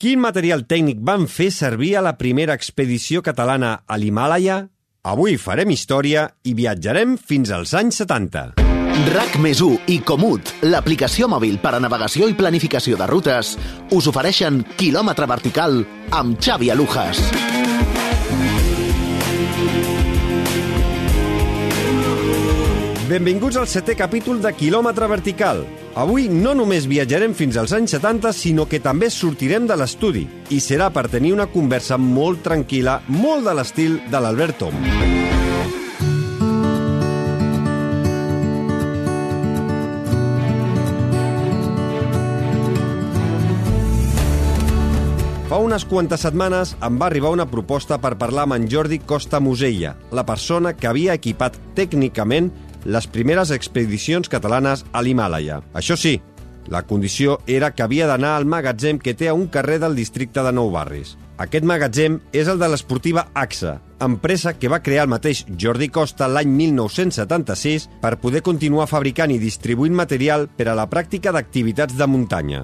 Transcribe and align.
Quin 0.00 0.16
material 0.16 0.62
tècnic 0.64 1.02
van 1.04 1.26
fer 1.28 1.50
servir 1.52 1.90
a 1.98 2.00
la 2.00 2.14
primera 2.16 2.54
expedició 2.56 3.20
catalana 3.20 3.82
a 3.84 3.98
l'Himàlaia? 4.00 4.54
Avui 5.12 5.34
farem 5.36 5.68
història 5.74 6.22
i 6.48 6.54
viatjarem 6.56 7.18
fins 7.20 7.50
als 7.52 7.74
anys 7.76 7.98
70. 8.00 8.44
RAC 9.12 9.36
més 9.44 9.60
i 9.92 9.98
Comut, 10.00 10.54
l'aplicació 10.64 11.28
mòbil 11.28 11.58
per 11.60 11.74
a 11.76 11.80
navegació 11.84 12.30
i 12.32 12.36
planificació 12.38 12.96
de 12.96 13.10
rutes, 13.10 13.50
us 13.92 14.08
ofereixen 14.08 14.62
quilòmetre 14.80 15.28
vertical 15.28 15.82
amb 16.16 16.40
Xavi 16.40 16.72
Alujas. 16.72 17.20
Benvinguts 23.12 23.60
al 23.60 23.68
setè 23.68 24.00
capítol 24.00 24.40
de 24.40 24.56
Quilòmetre 24.56 25.12
Vertical. 25.12 25.66
Avui 25.98 26.28
no 26.30 26.52
només 26.54 26.84
viatjarem 26.86 27.32
fins 27.34 27.56
als 27.58 27.72
anys 27.74 27.96
70, 27.96 28.30
sinó 28.30 28.68
que 28.70 28.78
també 28.78 29.08
sortirem 29.10 29.66
de 29.66 29.74
l'estudi. 29.74 30.22
I 30.54 30.60
serà 30.62 30.86
per 30.94 31.08
tenir 31.10 31.32
una 31.34 31.48
conversa 31.50 31.98
molt 31.98 32.44
tranquil·la, 32.46 33.00
molt 33.10 33.48
de 33.48 33.54
l'estil 33.58 33.98
de 34.06 34.20
l'Albert 34.22 34.62
Tom. 34.62 34.78
Fa 45.50 45.58
unes 45.58 45.82
quantes 45.90 46.22
setmanes 46.22 46.76
em 46.78 46.98
va 47.02 47.08
arribar 47.10 47.34
una 47.34 47.50
proposta 47.50 47.98
per 47.98 48.14
parlar 48.14 48.44
amb 48.46 48.54
en 48.54 48.70
Jordi 48.70 49.00
Costa 49.02 49.40
Musella, 49.42 49.96
la 50.14 50.22
persona 50.22 50.76
que 50.78 50.86
havia 50.86 51.18
equipat 51.18 51.58
tècnicament 51.74 52.52
les 52.84 53.06
primeres 53.06 53.50
expedicions 53.50 54.28
catalanes 54.28 54.84
a 54.92 55.02
l'Himàlaia. 55.02 55.60
Això 55.74 55.96
sí, 55.98 56.18
la 56.70 56.84
condició 56.86 57.40
era 57.46 57.72
que 57.74 57.82
havia 57.82 58.06
d'anar 58.06 58.36
al 58.36 58.46
magatzem 58.46 58.98
que 58.98 59.14
té 59.14 59.28
a 59.28 59.34
un 59.34 59.48
carrer 59.48 59.80
del 59.82 59.96
districte 59.98 60.44
de 60.44 60.52
Nou 60.52 60.70
Barris. 60.70 61.16
Aquest 61.40 61.64
magatzem 61.64 62.18
és 62.36 62.48
el 62.52 62.58
de 62.60 62.68
l'esportiva 62.68 63.30
AXA, 63.34 63.78
empresa 64.04 64.52
que 64.58 64.68
va 64.68 64.82
crear 64.84 65.06
el 65.06 65.12
mateix 65.12 65.46
Jordi 65.56 65.88
Costa 65.88 66.28
l'any 66.28 66.50
1976 66.52 67.88
per 68.02 68.18
poder 68.20 68.42
continuar 68.44 68.90
fabricant 68.90 69.32
i 69.32 69.40
distribuint 69.40 69.96
material 69.96 70.46
per 70.56 70.68
a 70.68 70.76
la 70.76 70.86
pràctica 70.90 71.32
d'activitats 71.32 71.96
de 71.96 72.06
muntanya. 72.06 72.62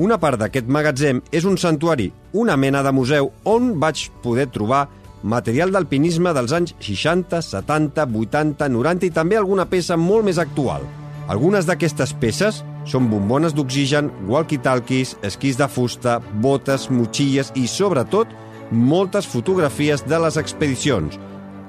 Una 0.00 0.20
part 0.20 0.38
d'aquest 0.40 0.68
magatzem 0.68 1.22
és 1.32 1.44
un 1.48 1.58
santuari, 1.58 2.10
una 2.32 2.56
mena 2.56 2.84
de 2.84 2.92
museu 2.92 3.32
on 3.44 3.72
vaig 3.80 4.06
poder 4.22 4.46
trobar 4.52 4.86
material 5.22 5.72
d'alpinisme 5.72 6.32
dels 6.36 6.52
anys 6.56 6.74
60, 6.80 7.42
70, 7.42 8.06
80, 8.06 8.68
90 8.68 9.06
i 9.06 9.12
també 9.14 9.38
alguna 9.38 9.66
peça 9.68 9.96
molt 9.96 10.26
més 10.26 10.38
actual. 10.38 10.86
Algunes 11.30 11.66
d'aquestes 11.68 12.14
peces 12.18 12.64
són 12.88 13.06
bombones 13.10 13.54
d'oxigen, 13.54 14.10
walkie-talkies, 14.26 15.16
esquís 15.22 15.58
de 15.60 15.68
fusta, 15.68 16.18
botes, 16.42 16.88
motxilles 16.90 17.52
i, 17.54 17.68
sobretot, 17.68 18.32
moltes 18.70 19.28
fotografies 19.30 20.06
de 20.08 20.18
les 20.24 20.40
expedicions. 20.40 21.18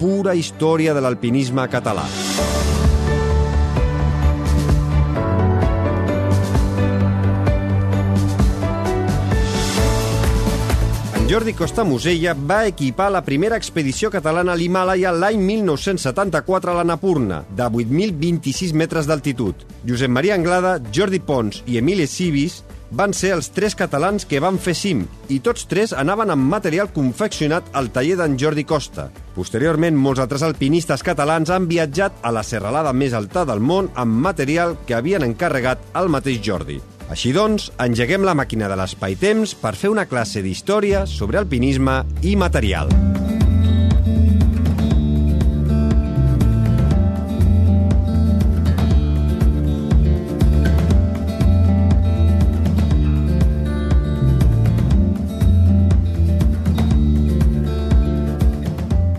Pura 0.02 0.33
història 0.33 0.95
de 0.97 1.05
l'alpinisme 1.05 1.67
català. 1.69 2.07
Jordi 11.32 11.54
Costa 11.54 11.86
Musella 11.86 12.34
va 12.36 12.66
equipar 12.68 13.06
la 13.08 13.22
primera 13.24 13.56
expedició 13.56 14.10
catalana 14.12 14.52
a 14.52 14.60
l'Himàlaia 14.60 15.14
l'any 15.16 15.40
1974 15.40 16.74
a 16.74 16.76
la 16.76 16.84
Napurna, 16.84 17.38
de 17.56 17.70
8.026 17.70 18.74
metres 18.76 19.08
d'altitud. 19.08 19.64
Josep 19.88 20.12
Maria 20.12 20.36
Anglada, 20.36 20.74
Jordi 20.92 21.22
Pons 21.24 21.62
i 21.72 21.80
Emili 21.80 22.09
Civis 22.12 22.59
van 22.92 23.16
ser 23.16 23.32
els 23.38 23.48
tres 23.56 23.80
catalans 23.80 24.28
que 24.28 24.44
van 24.44 24.59
fer 24.59 24.76
cim 24.76 25.08
i 25.32 25.40
tots 25.40 25.70
tres 25.72 25.96
anaven 25.96 26.36
amb 26.36 26.52
material 26.52 26.92
confeccionat 26.92 27.72
al 27.72 27.94
taller 27.96 28.20
d'en 28.20 28.36
Jordi 28.36 28.68
Costa. 28.68 29.08
Posteriorment, 29.32 29.96
molts 29.96 30.20
altres 30.20 30.44
alpinistes 30.44 31.00
catalans 31.00 31.48
han 31.48 31.72
viatjat 31.72 32.20
a 32.28 32.36
la 32.36 32.44
serralada 32.44 32.91
més 32.91 33.16
alta 33.16 33.47
del 33.47 33.64
món 33.64 33.88
amb 33.96 34.20
material 34.20 34.81
que 34.84 35.00
havien 35.00 35.24
encarregat 35.24 35.94
al 35.96 36.12
mateix 36.12 36.44
Jordi. 36.44 36.81
Així 37.11 37.33
doncs, 37.35 37.67
engeguem 37.75 38.23
la 38.23 38.31
màquina 38.39 38.69
de 38.72 38.77
l'espai-temps 38.79 39.51
per 39.59 39.73
fer 39.75 39.91
una 39.91 40.05
classe 40.07 40.39
d'història 40.45 41.03
sobre 41.03 41.41
alpinisme 41.41 41.97
i 42.23 42.38
material. 42.39 42.88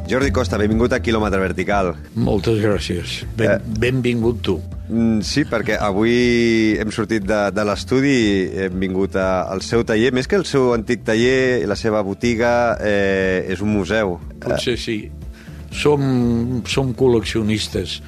Jordi 0.08 0.32
Costa, 0.32 0.56
benvingut 0.60 0.92
a 0.92 1.00
Quilòmetre 1.04 1.44
Vertical. 1.44 1.94
Moltes 2.16 2.60
gràcies. 2.64 3.22
Ben, 3.36 3.58
eh... 3.60 3.80
Benvingut 3.80 4.40
tu. 4.44 4.62
Mm, 4.92 5.22
sí, 5.24 5.46
perquè 5.48 5.78
avui 5.80 6.76
hem 6.76 6.90
sortit 6.92 7.24
de, 7.24 7.40
de 7.54 7.64
l'estudi, 7.64 8.16
hem 8.66 8.76
vingut 8.82 9.16
a, 9.16 9.46
al 9.48 9.64
seu 9.64 9.86
taller. 9.88 10.10
Més 10.12 10.28
que 10.28 10.36
el 10.36 10.44
seu 10.48 10.74
antic 10.76 11.06
taller, 11.06 11.64
la 11.68 11.78
seva 11.80 12.02
botiga, 12.04 12.52
eh, 12.76 13.48
és 13.52 13.62
un 13.64 13.72
museu. 13.72 14.18
Potser 14.42 14.76
sí. 14.76 14.98
Som, 15.72 16.60
som 16.68 16.92
col·leccionistes. 16.92 18.02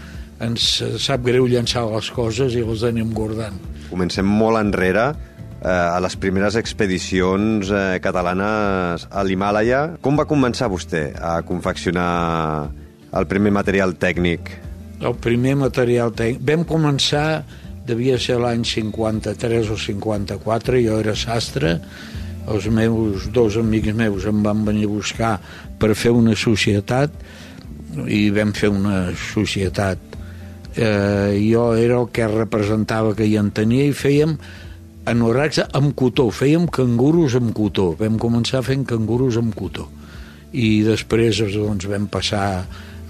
Ens 0.45 0.67
sap 1.01 1.25
greu 1.25 1.49
llançar 1.49 1.87
les 1.89 2.11
coses 2.13 2.59
i 2.59 2.65
les 2.67 2.85
anem 2.85 3.15
guardant. 3.17 3.57
Comencem 3.89 4.29
molt 4.29 4.61
enrere, 4.61 5.15
eh, 5.65 5.69
a 5.71 5.97
les 6.05 6.19
primeres 6.21 6.59
expedicions 6.61 7.73
eh, 7.73 7.99
catalanes 8.05 9.09
a 9.09 9.25
l'Himàlaia. 9.25 9.97
Com 10.05 10.21
va 10.21 10.29
començar 10.29 10.69
vostè 10.69 11.07
a 11.17 11.39
confeccionar 11.49 12.69
el 13.15 13.31
primer 13.31 13.55
material 13.57 13.97
tècnic? 13.97 14.53
El 15.05 15.15
primer 15.21 15.55
material 15.61 16.13
tècnic. 16.17 16.43
Vam 16.49 16.65
començar, 16.69 17.45
devia 17.87 18.19
ser 18.19 18.39
l'any 18.41 18.65
53 18.65 19.71
o 19.71 19.79
54, 19.79 20.81
jo 20.85 20.99
era 21.03 21.15
sastre, 21.19 21.79
els 22.49 22.67
meus 22.69 23.29
dos 23.33 23.57
amics 23.57 23.95
meus 23.97 24.27
em 24.29 24.43
van 24.45 24.65
venir 24.67 24.85
a 24.89 24.93
buscar 24.93 25.35
per 25.81 25.95
fer 25.97 26.13
una 26.13 26.35
societat 26.37 27.15
i 28.09 28.29
vam 28.35 28.53
fer 28.57 28.69
una 28.73 29.07
societat. 29.17 29.99
Eh, 30.75 31.39
jo 31.47 31.71
era 31.79 32.01
el 32.03 32.11
que 32.13 32.27
representava 32.29 33.15
que 33.15 33.29
hi 33.29 33.37
en 33.39 33.53
tenia 33.55 33.87
i 33.87 33.95
fèiem 33.95 34.35
anoraks 35.09 35.61
amb 35.77 35.93
cotó, 35.97 36.27
fèiem 36.33 36.67
canguros 36.73 37.37
amb 37.39 37.53
cotó. 37.57 37.93
Vam 38.01 38.19
començar 38.21 38.65
fent 38.67 38.85
canguros 38.89 39.39
amb 39.41 39.55
cotó. 39.57 39.87
I 40.53 40.83
després 40.87 41.41
doncs, 41.55 41.87
vam 41.91 42.09
passar 42.11 42.65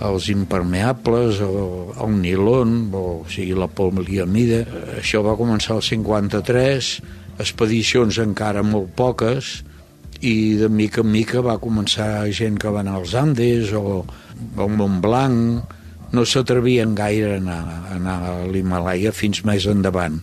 els 0.09 0.29
impermeables, 0.33 1.41
el, 1.45 1.61
el 2.05 2.17
nilon, 2.21 2.75
o, 2.93 3.05
o 3.23 3.29
sigui, 3.31 3.55
la 3.59 3.69
poliamida. 3.69 4.65
Això 4.99 5.23
va 5.25 5.39
començar 5.39 5.79
al 5.79 5.85
53, 5.85 6.91
expedicions 7.43 8.21
encara 8.23 8.65
molt 8.67 8.93
poques, 8.99 9.57
i 10.25 10.57
de 10.57 10.71
mica 10.73 11.03
en 11.03 11.11
mica 11.13 11.43
va 11.45 11.59
començar 11.61 12.25
gent 12.33 12.57
que 12.61 12.71
va 12.73 12.81
anar 12.85 12.99
als 13.01 13.15
Andes 13.19 13.73
o 13.77 14.05
al 14.57 14.71
Mont 14.73 15.01
Blanc, 15.05 15.75
no 16.15 16.23
s'atrevien 16.25 16.95
gaire 16.95 17.35
a 17.35 17.41
anar, 17.41 17.63
a 17.65 17.97
anar 17.99 18.19
a 18.31 18.35
l'Himalaya 18.47 19.13
fins 19.13 19.43
més 19.45 19.67
endavant. 19.71 20.21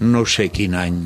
No 0.00 0.26
sé 0.28 0.50
quin 0.52 0.76
any 0.76 1.00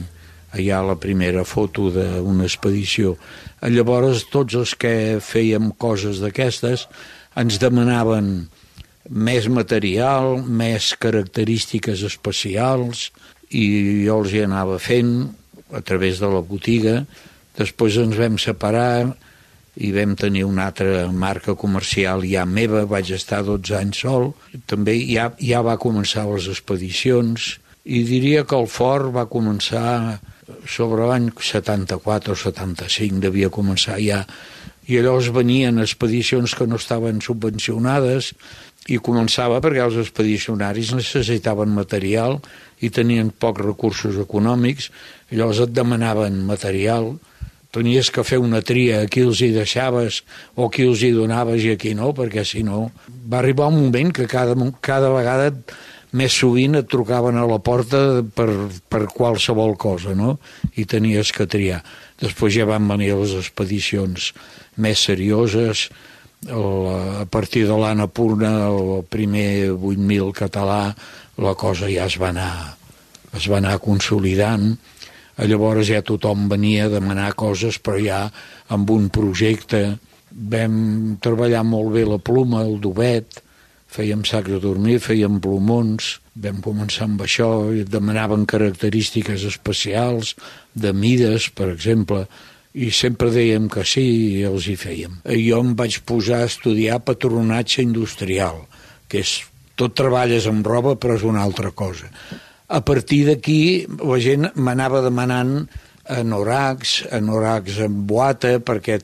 hi 0.58 0.68
ha 0.70 0.82
la 0.86 0.96
primera 1.00 1.44
foto 1.46 1.88
d'una 1.94 2.46
expedició. 2.46 3.16
Llavors, 3.62 4.26
tots 4.30 4.54
els 4.58 4.74
que 4.78 4.94
fèiem 5.22 5.72
coses 5.80 6.20
d'aquestes 6.22 6.86
ens 7.40 7.58
demanaven 7.60 8.30
més 9.10 9.48
material, 9.52 10.38
més 10.44 10.94
característiques 11.00 12.04
especials 12.06 13.10
i 13.50 13.66
jo 14.06 14.20
els 14.22 14.32
hi 14.32 14.44
anava 14.46 14.78
fent 14.80 15.28
a 15.74 15.82
través 15.84 16.22
de 16.22 16.30
la 16.30 16.40
botiga. 16.46 17.02
Després 17.58 17.98
ens 18.00 18.16
vam 18.18 18.38
separar 18.40 19.12
i 19.74 19.90
vam 19.94 20.14
tenir 20.16 20.44
una 20.46 20.68
altra 20.70 21.08
marca 21.10 21.56
comercial 21.58 22.22
ja 22.26 22.44
meva, 22.46 22.84
vaig 22.86 23.10
estar 23.16 23.42
12 23.46 23.76
anys 23.78 24.04
sol. 24.06 24.30
També 24.70 24.96
ja, 25.02 25.32
ja 25.42 25.62
va 25.66 25.80
començar 25.82 26.28
les 26.30 26.48
expedicions 26.50 27.56
i 27.84 28.04
diria 28.08 28.46
que 28.48 28.56
el 28.56 28.70
fort 28.70 29.10
va 29.12 29.26
començar 29.28 30.20
sobre 30.68 31.08
l'any 31.08 31.30
74 31.40 32.32
o 32.32 32.38
75, 32.38 33.20
devia 33.20 33.50
començar 33.52 33.98
ja 34.00 34.22
i 34.86 35.00
llavors 35.00 35.30
venien 35.32 35.80
expedicions 35.80 36.54
que 36.56 36.66
no 36.68 36.76
estaven 36.80 37.22
subvencionades 37.24 38.32
i 38.92 38.98
començava 39.00 39.60
perquè 39.64 39.80
els 39.84 39.96
expedicionaris 40.02 40.92
necessitaven 40.96 41.72
material 41.72 42.38
i 42.84 42.90
tenien 42.92 43.30
pocs 43.30 43.64
recursos 43.64 44.18
econòmics, 44.20 44.90
i 45.32 45.40
llavors 45.40 45.62
et 45.64 45.72
demanaven 45.72 46.42
material, 46.44 47.14
tenies 47.74 48.10
que 48.14 48.22
fer 48.26 48.38
una 48.38 48.60
tria 48.62 49.02
a 49.02 49.08
qui 49.10 49.24
els 49.24 49.40
hi 49.42 49.50
deixaves 49.54 50.20
o 50.54 50.68
qui 50.70 50.84
els 50.86 51.02
hi 51.02 51.10
donaves 51.16 51.64
i 51.64 51.72
a 51.74 51.80
qui 51.80 51.94
no, 51.96 52.12
perquè 52.14 52.44
si 52.46 52.62
no... 52.66 52.90
Va 53.24 53.40
arribar 53.40 53.70
un 53.72 53.80
moment 53.80 54.12
que 54.12 54.28
cada, 54.28 54.52
cada 54.84 55.08
vegada 55.14 55.48
més 56.14 56.34
sovint 56.38 56.78
et 56.78 56.88
trucaven 56.90 57.36
a 57.40 57.46
la 57.50 57.58
porta 57.58 58.22
per, 58.22 58.48
per 58.88 59.04
qualsevol 59.10 59.74
cosa, 59.80 60.14
no? 60.14 60.38
I 60.78 60.86
tenies 60.86 61.32
que 61.34 61.48
triar. 61.50 61.82
Després 62.22 62.54
ja 62.54 62.68
van 62.70 62.86
venir 62.88 63.12
les 63.18 63.34
expedicions 63.40 64.30
més 64.78 65.02
serioses, 65.08 65.88
el, 66.46 66.88
a 67.22 67.26
partir 67.30 67.64
de 67.66 67.76
l'Anna 67.78 68.06
Purna, 68.06 68.68
el 68.68 69.04
primer 69.10 69.74
8.000 69.74 70.32
català, 70.36 70.94
la 71.40 71.54
cosa 71.58 71.90
ja 71.90 72.06
es 72.06 72.18
va 72.20 72.30
anar, 72.30 72.76
es 73.34 73.48
va 73.50 73.58
anar 73.58 73.78
consolidant. 73.82 74.74
Llavors 75.34 75.88
ja 75.90 76.04
tothom 76.06 76.46
venia 76.50 76.86
a 76.86 76.92
demanar 76.92 77.32
coses, 77.34 77.80
però 77.82 77.98
ja 77.98 78.20
amb 78.70 78.90
un 78.94 79.08
projecte. 79.10 79.96
Vam 80.30 81.16
treballar 81.22 81.64
molt 81.66 81.94
bé 81.94 82.04
la 82.06 82.20
pluma, 82.22 82.62
el 82.62 82.78
dubet, 82.82 83.40
fèiem 83.94 84.24
sacs 84.26 84.50
de 84.50 84.58
dormir, 84.62 84.98
fèiem 85.02 85.38
plomons, 85.42 86.16
vam 86.34 86.58
començar 86.64 87.06
amb 87.06 87.22
això, 87.22 87.50
i 87.70 87.84
demanaven 87.86 88.46
característiques 88.50 89.46
especials, 89.46 90.34
de 90.74 90.90
mides, 90.92 91.48
per 91.54 91.70
exemple, 91.70 92.24
i 92.74 92.90
sempre 92.90 93.30
dèiem 93.30 93.68
que 93.70 93.84
sí 93.86 94.04
i 94.40 94.42
els 94.48 94.66
hi 94.66 94.74
fèiem. 94.78 95.20
Jo 95.30 95.60
em 95.62 95.74
vaig 95.78 96.00
posar 96.08 96.42
a 96.42 96.50
estudiar 96.50 96.98
patronatge 97.06 97.84
industrial, 97.86 98.64
que 99.06 99.22
és 99.22 99.36
tot 99.78 99.94
treballes 99.98 100.48
amb 100.50 100.66
roba 100.66 100.96
però 100.98 101.14
és 101.18 101.26
una 101.26 101.42
altra 101.46 101.70
cosa. 101.70 102.10
A 102.66 102.80
partir 102.82 103.24
d'aquí 103.28 103.86
la 104.00 104.18
gent 104.22 104.50
m'anava 104.56 105.04
demanant 105.04 105.68
anoracs, 106.10 107.04
anoracs 107.14 107.78
amb 107.86 108.02
boata 108.10 108.58
perquè 108.64 108.98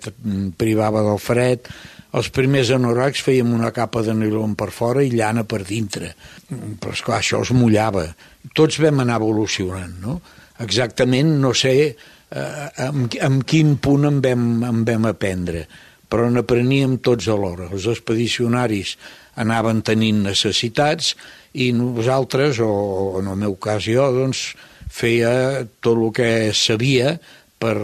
privava 0.58 1.04
del 1.06 1.20
fred, 1.22 1.70
els 2.16 2.30
primers 2.34 2.72
anoracs 2.74 3.22
fèiem 3.22 3.52
una 3.54 3.70
capa 3.74 4.02
de 4.06 4.14
nilon 4.16 4.56
per 4.58 4.70
fora 4.74 5.04
i 5.06 5.12
llana 5.12 5.44
per 5.46 5.62
dintre. 5.66 6.14
Però, 6.48 6.94
esclar, 6.94 7.20
això 7.20 7.42
es 7.44 7.52
mullava. 7.54 8.08
Tots 8.56 8.80
vam 8.82 9.04
anar 9.04 9.20
evolucionant, 9.20 9.94
no? 10.02 10.18
Exactament, 10.60 11.36
no 11.40 11.52
sé 11.56 11.74
eh, 11.86 12.66
amb, 12.86 13.14
amb 13.22 13.46
quin 13.48 13.76
punt 13.82 14.08
en 14.08 14.18
vam, 14.24 14.48
en 14.66 14.82
vam 14.88 15.06
aprendre, 15.10 15.64
però 16.10 16.26
n'apreníem 16.30 16.98
tots 17.04 17.30
alhora. 17.30 17.70
Els 17.70 17.86
expedicionaris 17.94 18.96
anaven 19.40 19.84
tenint 19.86 20.24
necessitats 20.26 21.14
i 21.54 21.70
nosaltres, 21.74 22.60
o 22.60 23.20
en 23.22 23.30
el 23.30 23.38
meu 23.46 23.56
cas 23.62 23.86
jo, 23.86 24.10
doncs, 24.14 24.50
feia 24.90 25.62
tot 25.78 25.94
el 25.94 26.10
que 26.14 26.30
sabia 26.56 27.14
per, 27.62 27.76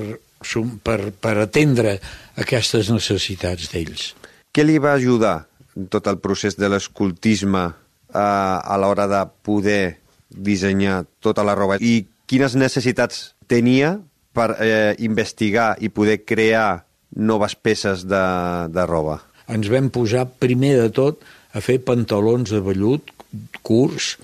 per, 0.82 1.12
per 1.12 1.36
atendre 1.42 1.96
aquestes 2.36 2.90
necessitats 2.92 3.70
d'ells. 3.72 4.14
Què 4.52 4.64
li 4.64 4.78
va 4.78 4.96
ajudar 4.96 5.46
en 5.76 5.88
tot 5.92 6.06
el 6.08 6.18
procés 6.18 6.56
de 6.56 6.68
l'escultisme 6.72 7.64
a, 7.66 7.72
eh, 7.72 8.72
a 8.72 8.76
l'hora 8.80 9.06
de 9.10 9.22
poder 9.42 9.98
dissenyar 10.28 11.04
tota 11.20 11.44
la 11.44 11.54
roba 11.54 11.78
i 11.80 12.04
quines 12.26 12.56
necessitats 12.58 13.32
tenia 13.46 13.96
per 14.36 14.56
eh, 14.60 14.94
investigar 14.98 15.76
i 15.80 15.88
poder 15.88 16.22
crear 16.24 16.84
noves 17.16 17.54
peces 17.54 18.04
de, 18.04 18.24
de 18.72 18.86
roba? 18.86 19.20
Ens 19.48 19.70
vam 19.70 19.88
posar 19.94 20.26
primer 20.26 20.74
de 20.80 20.88
tot 20.90 21.22
a 21.54 21.62
fer 21.64 21.78
pantalons 21.84 22.50
de 22.50 22.60
vellut 22.60 23.12
curts 23.64 24.16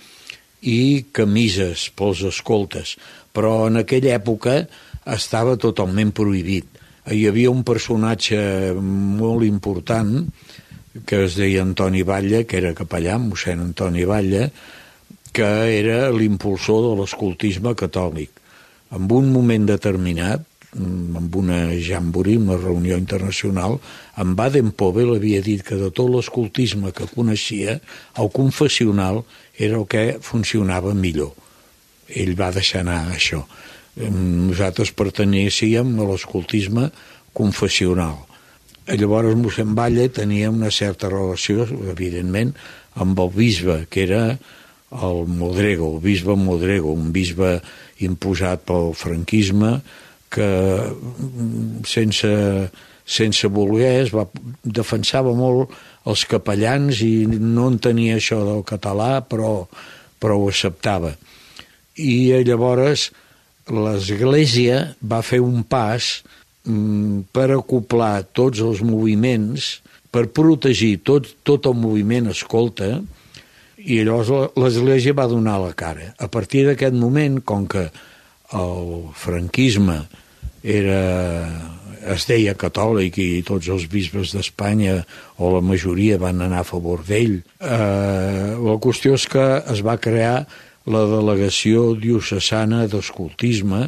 i 0.63 1.07
camises 1.15 1.89
pels 1.99 2.23
escoltes, 2.29 2.97
però 3.35 3.67
en 3.69 3.81
aquella 3.81 4.17
època 4.19 4.63
estava 5.07 5.57
totalment 5.57 6.13
prohibit. 6.15 6.69
Hi 7.11 7.27
havia 7.27 7.51
un 7.51 7.65
personatge 7.67 8.39
molt 8.79 9.43
important 9.47 10.29
que 11.07 11.25
es 11.25 11.35
deia 11.39 11.65
Antoni 11.65 12.05
Batlle, 12.07 12.45
que 12.47 12.61
era 12.61 12.75
capellà, 12.77 13.17
mossèn 13.19 13.63
Antoni 13.65 14.05
Batlle, 14.07 14.51
que 15.33 15.49
era 15.81 16.13
l'impulsor 16.13 16.83
de 16.85 16.95
l'escoltisme 17.01 17.73
catòlic. 17.75 18.31
En 18.93 19.09
un 19.09 19.31
moment 19.33 19.65
determinat, 19.67 20.45
amb 20.77 21.37
una 21.37 21.73
jambori, 21.81 22.37
una 22.37 22.59
reunió 22.61 22.97
internacional, 23.01 23.79
en 24.21 24.37
Baden-Powell 24.37 25.17
havia 25.17 25.41
dit 25.45 25.65
que 25.65 25.81
de 25.81 25.91
tot 25.91 26.13
l'escoltisme 26.13 26.93
que 26.93 27.09
coneixia, 27.09 27.81
el 28.21 28.31
confessional 28.33 29.25
era 29.57 29.81
el 29.81 29.89
que 29.89 30.19
funcionava 30.21 30.95
millor. 30.95 31.33
Ell 32.09 32.37
va 32.37 32.53
deixar 32.53 32.85
anar 32.85 33.17
això 33.17 33.47
nosaltres 33.97 34.93
pertanyéssim 34.97 35.99
a 36.01 36.07
l'escoltisme 36.09 36.89
confessional. 37.37 38.17
Llavors 38.89 39.37
mossèn 39.39 39.77
Batlle 39.79 40.09
tenia 40.11 40.51
una 40.51 40.71
certa 40.75 41.11
relació, 41.13 41.67
evidentment, 41.93 42.55
amb 42.99 43.19
el 43.21 43.31
bisbe, 43.35 43.85
que 43.89 44.03
era 44.09 44.25
el 44.93 45.27
Modrego, 45.27 45.95
el 45.95 46.01
bisbe 46.03 46.37
Modrego, 46.37 46.93
un 46.93 47.13
bisbe 47.13 47.61
imposat 48.05 48.65
pel 48.69 48.93
franquisme 48.99 49.79
que 50.33 50.49
sense, 51.87 52.33
sense 53.05 53.49
voler 53.53 53.93
es 54.03 54.13
va, 54.13 54.27
defensava 54.65 55.35
molt 55.37 55.73
els 56.09 56.25
capellans 56.29 57.03
i 57.05 57.27
no 57.29 57.69
entenia 57.71 58.17
això 58.19 58.41
del 58.49 58.65
català, 58.69 59.21
però, 59.23 59.69
però 60.19 60.41
ho 60.41 60.49
acceptava. 60.51 61.13
I 62.01 62.33
llavors 62.49 63.11
l'Església 63.73 64.93
va 65.01 65.23
fer 65.25 65.41
un 65.43 65.63
pas 65.65 66.21
mm, 66.69 67.33
per 67.35 67.49
acoplar 67.57 68.23
tots 68.37 68.63
els 68.65 68.83
moviments, 68.85 69.81
per 70.13 70.29
protegir 70.29 70.99
tot, 71.07 71.29
tot 71.43 71.67
el 71.71 71.77
moviment 71.81 72.29
escolta, 72.33 72.99
i 73.83 74.03
llavors 74.05 74.53
l'Església 74.61 75.17
va 75.17 75.31
donar 75.31 75.59
la 75.63 75.73
cara. 75.75 76.13
A 76.21 76.29
partir 76.31 76.67
d'aquest 76.69 76.95
moment, 76.95 77.41
com 77.43 77.67
que 77.67 77.89
el 78.53 79.09
franquisme 79.19 80.03
era, 80.63 81.01
es 82.13 82.27
deia 82.29 82.55
catòlic 82.59 83.19
i 83.19 83.31
tots 83.47 83.71
els 83.73 83.89
bisbes 83.91 84.35
d'Espanya 84.37 85.01
o 85.39 85.51
la 85.57 85.63
majoria 85.65 86.21
van 86.23 86.45
anar 86.45 86.63
a 86.63 86.69
favor 86.69 87.03
d'ell, 87.07 87.41
eh, 87.59 88.53
la 88.59 88.77
qüestió 88.83 89.17
és 89.19 89.27
que 89.27 89.47
es 89.73 89.83
va 89.83 89.99
crear 89.99 90.45
la 90.91 91.05
delegació 91.07 91.93
diocesana 91.99 92.87
d'escoltisme 92.91 93.87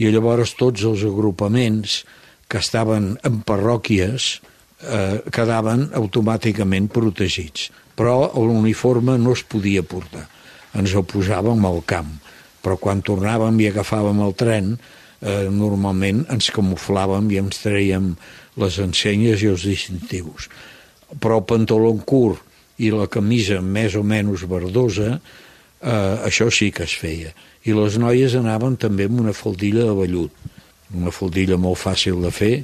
i 0.00 0.08
llavors 0.12 0.54
tots 0.56 0.84
els 0.88 1.04
agrupaments 1.04 2.00
que 2.50 2.58
estaven 2.58 3.12
en 3.26 3.42
parròquies 3.46 4.30
eh, 4.80 5.20
quedaven 5.30 5.90
automàticament 5.96 6.88
protegits. 6.92 7.68
Però 7.94 8.30
l'uniforme 8.32 9.18
no 9.20 9.34
es 9.36 9.44
podia 9.44 9.84
portar. 9.84 10.24
Ens 10.74 10.94
el 10.96 11.04
posàvem 11.04 11.66
al 11.68 11.82
camp. 11.86 12.16
Però 12.64 12.76
quan 12.80 13.04
tornàvem 13.04 13.60
i 13.60 13.68
agafàvem 13.68 14.22
el 14.24 14.34
tren, 14.40 14.72
eh, 15.20 15.48
normalment 15.52 16.24
ens 16.32 16.50
camuflàvem 16.54 17.30
i 17.30 17.40
ens 17.42 17.60
traiem 17.62 18.14
les 18.60 18.78
ensenyes 18.80 19.44
i 19.44 19.52
els 19.52 19.66
distintius. 19.68 20.48
Però 21.20 21.40
el 21.40 21.46
pantaló 21.46 21.92
curt 22.06 22.42
i 22.80 22.90
la 22.90 23.06
camisa 23.12 23.60
més 23.60 23.94
o 23.94 24.02
menys 24.02 24.46
verdosa 24.48 25.18
eh, 25.82 26.16
això 26.26 26.50
sí 26.52 26.70
que 26.72 26.84
es 26.84 26.94
feia. 26.96 27.32
I 27.64 27.74
les 27.76 27.98
noies 28.00 28.34
anaven 28.38 28.76
també 28.80 29.06
amb 29.08 29.20
una 29.20 29.34
faldilla 29.36 29.86
de 29.88 29.96
vellut, 29.96 30.48
una 30.96 31.12
faldilla 31.14 31.58
molt 31.60 31.80
fàcil 31.80 32.20
de 32.24 32.32
fer, 32.34 32.54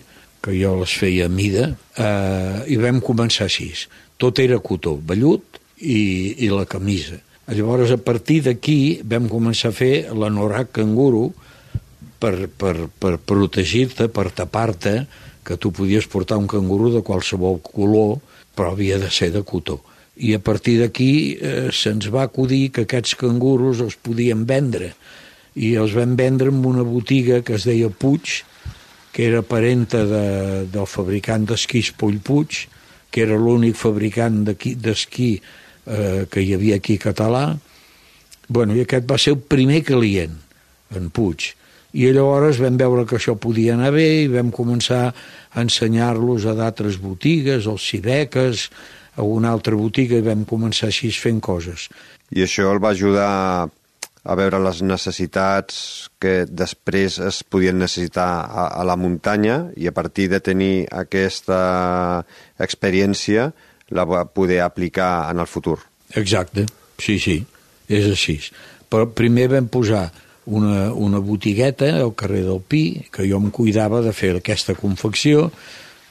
que 0.42 0.54
jo 0.56 0.76
les 0.80 0.92
feia 0.94 1.26
a 1.26 1.32
mida, 1.32 1.70
eh, 1.96 2.58
i 2.72 2.76
vam 2.80 3.00
començar 3.04 3.48
així. 3.48 3.72
Tot 4.16 4.38
era 4.38 4.58
cotó, 4.62 4.96
vellut 4.96 5.60
i, 5.78 6.36
i 6.46 6.50
la 6.52 6.66
camisa. 6.68 7.18
Llavors, 7.46 7.92
a 7.94 7.98
partir 8.02 8.40
d'aquí, 8.46 9.02
vam 9.06 9.28
començar 9.30 9.70
a 9.70 9.76
fer 9.76 10.08
l'anorac 10.10 10.72
canguro 10.74 11.28
per, 12.18 12.48
per, 12.48 12.88
per 12.98 13.16
protegir-te, 13.22 14.08
per 14.08 14.30
tapar-te, 14.34 14.96
que 15.46 15.54
tu 15.62 15.70
podies 15.70 16.08
portar 16.10 16.40
un 16.40 16.48
canguro 16.50 16.90
de 16.90 17.04
qualsevol 17.06 17.60
color, 17.62 18.16
però 18.56 18.72
havia 18.72 18.98
de 18.98 19.12
ser 19.14 19.30
de 19.30 19.44
cotó 19.46 19.78
i 20.16 20.32
a 20.34 20.40
partir 20.40 20.78
d'aquí 20.80 21.36
eh, 21.36 21.68
se'ns 21.72 22.08
va 22.12 22.24
acudir 22.24 22.70
que 22.72 22.86
aquests 22.86 23.16
canguros 23.20 23.82
els 23.84 23.98
podien 24.00 24.46
vendre 24.48 24.94
i 25.56 25.74
els 25.76 25.92
vam 25.96 26.16
vendre 26.16 26.52
en 26.52 26.64
una 26.64 26.84
botiga 26.84 27.42
que 27.44 27.56
es 27.56 27.64
deia 27.68 27.88
Puig, 27.88 28.42
que 29.12 29.28
era 29.28 29.42
parenta 29.42 30.04
de, 30.04 30.24
del 30.72 30.88
fabricant 30.88 31.46
d'esquís 31.48 31.92
Pull 31.96 32.18
Puig, 32.20 32.66
que 33.10 33.24
era 33.24 33.38
l'únic 33.40 33.76
fabricant 33.80 34.42
d'esquí 34.44 35.30
eh, 35.36 36.26
que 36.28 36.42
hi 36.42 36.52
havia 36.52 36.76
aquí 36.76 36.98
català. 37.00 37.46
Bueno, 38.48 38.76
I 38.76 38.84
aquest 38.84 39.08
va 39.08 39.16
ser 39.16 39.32
el 39.36 39.40
primer 39.40 39.80
client, 39.88 40.36
en 40.92 41.08
Puig. 41.08 41.48
I 41.96 42.10
llavors 42.12 42.60
vam 42.60 42.76
veure 42.76 43.06
que 43.08 43.16
això 43.16 43.38
podia 43.40 43.72
anar 43.72 43.94
bé 43.94 44.26
i 44.26 44.28
vam 44.28 44.52
començar 44.52 45.06
a 45.08 45.62
ensenyar-los 45.62 46.44
a 46.44 46.52
d'altres 46.58 47.00
botigues, 47.00 47.64
als 47.64 47.88
cibeques, 47.88 48.68
a 49.16 49.24
una 49.24 49.50
altra 49.50 49.76
botiga 49.76 50.18
i 50.18 50.24
vam 50.24 50.44
començar 50.48 50.90
així 50.90 51.10
fent 51.12 51.40
coses. 51.40 51.88
I 52.30 52.44
això 52.44 52.70
el 52.72 52.82
va 52.82 52.92
ajudar 52.94 53.30
a 54.26 54.34
veure 54.34 54.58
les 54.58 54.82
necessitats 54.82 56.08
que 56.18 56.44
després 56.50 57.20
es 57.22 57.42
podien 57.46 57.78
necessitar 57.78 58.28
a, 58.44 58.66
a 58.80 58.84
la 58.84 58.96
muntanya 58.98 59.70
i 59.78 59.86
a 59.86 59.94
partir 59.94 60.28
de 60.32 60.40
tenir 60.42 60.86
aquesta 60.90 62.24
experiència 62.58 63.52
la 63.94 64.04
va 64.04 64.24
poder 64.26 64.60
aplicar 64.64 65.30
en 65.30 65.38
el 65.38 65.46
futur. 65.46 65.78
Exacte, 66.18 66.66
sí, 66.98 67.20
sí. 67.22 67.38
és 67.88 68.08
així. 68.10 68.40
Però 68.90 69.06
primer 69.14 69.46
vam 69.52 69.68
posar 69.70 70.08
una, 70.46 70.92
una 70.92 71.18
botigueta 71.18 71.92
al 72.00 72.14
carrer 72.18 72.42
del 72.46 72.62
Pi, 72.62 72.84
que 73.12 73.26
jo 73.26 73.38
em 73.38 73.50
cuidava 73.54 74.02
de 74.02 74.12
fer 74.14 74.36
aquesta 74.36 74.74
confecció, 74.78 75.50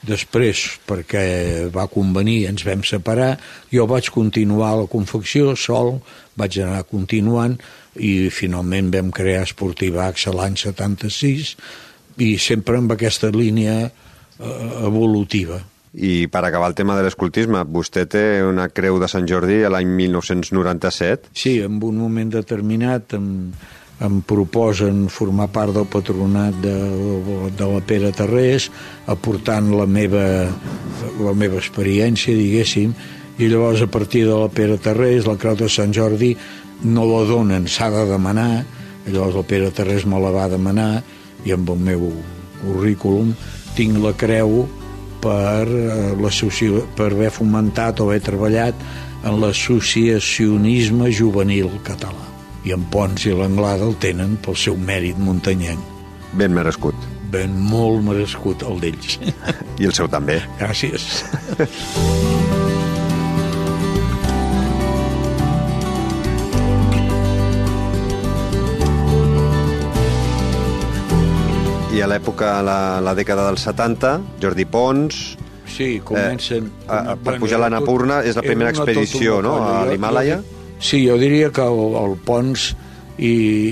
després, 0.07 0.63
perquè 0.87 1.25
va 1.73 1.87
convenir, 1.91 2.45
ens 2.49 2.65
vam 2.67 2.83
separar, 2.87 3.35
jo 3.73 3.87
vaig 3.89 4.09
continuar 4.13 4.75
la 4.79 4.87
confecció 4.91 5.55
sol, 5.59 5.97
vaig 6.37 6.59
anar 6.63 6.85
continuant 6.89 7.57
i 7.95 8.29
finalment 8.33 8.91
vam 8.93 9.11
crear 9.15 9.45
Esportivax 9.45 10.27
l'any 10.35 10.57
76 10.59 11.55
i 12.23 12.35
sempre 12.39 12.79
amb 12.79 12.91
aquesta 12.95 13.31
línia 13.31 13.77
eh, 13.85 13.91
evolutiva. 14.87 15.61
I 15.95 16.27
per 16.27 16.41
acabar 16.43 16.67
el 16.67 16.75
tema 16.75 16.97
de 16.97 17.05
l'escultisme, 17.05 17.61
vostè 17.71 18.03
té 18.11 18.25
una 18.43 18.67
creu 18.67 18.99
de 18.99 19.07
Sant 19.07 19.27
Jordi 19.29 19.61
a 19.63 19.71
l'any 19.71 19.87
1997? 19.95 21.31
Sí, 21.31 21.57
en 21.63 21.79
un 21.79 22.01
moment 22.01 22.33
determinat 22.33 23.15
em, 23.15 23.29
em 24.03 24.19
proposen 24.27 25.05
formar 25.07 25.47
part 25.55 25.73
del 25.75 25.87
patronat 25.87 26.55
de, 26.63 26.75
de 27.55 27.67
la 27.71 27.81
Pere 27.87 28.11
Terrés, 28.15 28.69
aportant 29.07 29.71
la 29.71 29.85
meva, 29.87 30.25
la 31.23 31.33
meva 31.37 31.59
experiència, 31.61 32.35
diguéssim, 32.35 32.91
i 33.39 33.49
llavors 33.51 33.83
a 33.83 33.89
partir 33.91 34.25
de 34.27 34.35
la 34.35 34.51
Pere 34.51 34.77
Terrés, 34.77 35.27
la 35.27 35.37
Creu 35.39 35.55
de 35.59 35.69
Sant 35.71 35.95
Jordi, 35.95 36.35
no 36.83 37.07
la 37.07 37.23
donen, 37.27 37.69
s'ha 37.71 37.89
de 37.93 38.03
demanar, 38.11 38.65
llavors 39.07 39.39
el 39.39 39.47
Pere 39.47 39.71
Terrés 39.75 40.05
me 40.05 40.19
la 40.19 40.33
va 40.35 40.49
demanar, 40.51 41.03
i 41.45 41.53
amb 41.55 41.69
el 41.69 41.81
meu 41.87 42.09
currículum 42.63 43.33
tinc 43.77 43.99
la 44.03 44.15
creu 44.17 44.65
per, 45.21 45.67
eh, 45.69 46.79
per 46.97 47.11
haver 47.11 47.31
fomentat 47.31 47.99
o 47.99 48.09
haver 48.09 48.21
treballat 48.25 48.87
en 49.25 49.41
l'associacionisme 49.41 51.11
juvenil 51.11 51.69
català. 51.83 52.34
I 52.65 52.73
en 52.73 52.81
Pons 52.89 53.27
i 53.29 53.33
l'Anglada 53.37 53.85
el 53.85 53.93
tenen 54.01 54.39
pel 54.41 54.55
seu 54.57 54.73
mèrit 54.73 55.19
muntanyenc. 55.21 55.81
Ben 56.33 56.53
merescut. 56.53 56.97
Ben 57.29 57.53
molt 57.69 58.01
merescut, 58.07 58.63
el 58.65 58.79
d'ells. 58.81 59.19
I 59.81 59.85
el 59.85 59.93
seu 59.93 60.09
també. 60.09 60.39
Gràcies. 60.57 61.05
I 71.93 72.01
a 72.01 72.09
l'època, 72.09 72.57
la, 72.65 72.79
la 72.99 73.13
dècada 73.15 73.45
dels 73.51 73.69
70, 73.69 74.17
Jordi 74.41 74.65
Pons... 74.65 75.21
Sí, 75.69 75.99
comencen... 76.03 76.73
Eh, 76.81 76.89
a, 76.89 77.13
a, 77.13 77.15
per 77.19 77.37
pujar 77.39 77.61
a 77.61 77.65
l'Anapurna 77.67 78.23
és 78.25 78.35
la 78.37 78.43
primera 78.43 78.73
expedició, 78.73 79.37
no?, 79.45 79.59
a 79.61 79.85
l'Himàlaia. 79.91 80.41
Sí, 80.79 81.05
jo 81.07 81.17
diria 81.21 81.51
que 81.55 81.63
el, 81.63 81.95
el 81.99 82.17
Pons 82.25 82.73
i, 83.17 83.31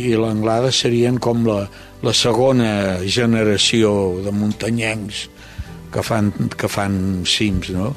i 0.09 0.15
l'Anglada 0.19 0.71
serien 0.71 1.19
com 1.21 1.43
la, 1.47 1.65
la 2.03 2.13
segona 2.15 2.99
generació 3.03 3.93
de 4.23 4.33
muntanyencs 4.35 5.27
que 5.93 6.03
fan, 6.03 6.31
que 6.57 6.69
fan 6.71 6.95
cims, 7.29 7.69
no? 7.75 7.93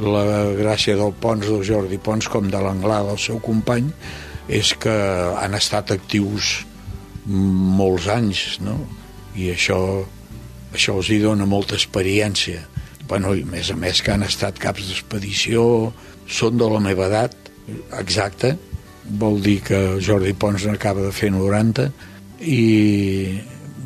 La 0.00 0.24
gràcia 0.58 0.96
del 0.98 1.12
Pons, 1.20 1.46
del 1.46 1.62
Jordi 1.66 2.00
Pons, 2.02 2.26
com 2.30 2.48
de 2.50 2.60
l'Anglada, 2.62 3.14
el 3.14 3.20
seu 3.22 3.38
company, 3.42 3.90
és 4.48 4.72
que 4.80 4.94
han 5.38 5.54
estat 5.54 5.92
actius 5.94 6.64
molts 7.26 8.08
anys, 8.12 8.58
no? 8.64 8.78
i 9.34 9.50
això, 9.50 9.78
això 10.74 10.96
els 10.98 11.10
hi 11.10 11.18
dona 11.22 11.46
molta 11.48 11.76
experiència. 11.78 12.62
Bueno, 13.08 13.34
i 13.36 13.44
més 13.44 13.70
a 13.70 13.76
més 13.76 14.00
que 14.02 14.14
han 14.14 14.24
estat 14.26 14.58
caps 14.62 14.88
d'expedició, 14.88 15.92
són 16.30 16.58
de 16.60 16.68
la 16.70 16.80
meva 16.82 17.08
edat, 17.10 17.36
exacta, 17.98 18.54
vol 19.04 19.40
dir 19.44 19.60
que 19.64 19.80
Jordi 20.00 20.34
Pons 20.36 20.66
n'acaba 20.68 21.04
de 21.04 21.12
fer 21.12 21.30
90, 21.32 21.88
i 22.44 23.40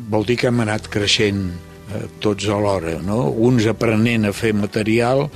vol 0.09 0.25
dir 0.25 0.37
que 0.39 0.49
hem 0.49 0.61
anat 0.63 0.89
creixent 0.91 1.43
eh, 1.49 2.05
tots 2.23 2.47
alhora, 2.49 2.97
no? 3.05 3.27
uns 3.29 3.67
aprenent 3.69 4.29
a 4.29 4.35
fer 4.35 4.53
material 4.57 5.27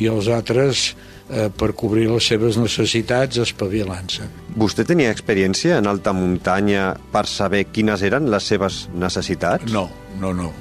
i 0.00 0.08
els 0.10 0.28
altres 0.32 0.92
eh, 1.28 1.48
per 1.48 1.72
cobrir 1.78 2.08
les 2.10 2.26
seves 2.32 2.58
necessitats 2.60 3.40
espavilant-se. 3.42 4.28
Vostè 4.58 4.86
tenia 4.88 5.12
experiència 5.12 5.78
en 5.80 5.90
alta 5.90 6.14
muntanya 6.16 6.92
per 7.12 7.26
saber 7.30 7.66
quines 7.72 8.04
eren 8.06 8.30
les 8.32 8.48
seves 8.48 8.86
necessitats? 8.94 9.72
No, 9.72 9.88
no, 10.20 10.32
no. 10.36 10.52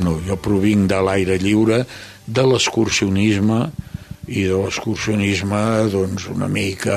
no 0.00 0.18
jo 0.26 0.38
provinc 0.40 0.90
de 0.92 1.00
l'aire 1.04 1.38
lliure, 1.42 1.84
de 2.30 2.44
l'excursionisme, 2.46 3.64
i 4.30 4.46
de 4.46 4.56
l'excursionisme, 4.62 5.60
doncs, 5.90 6.28
una 6.30 6.48
mica 6.48 6.96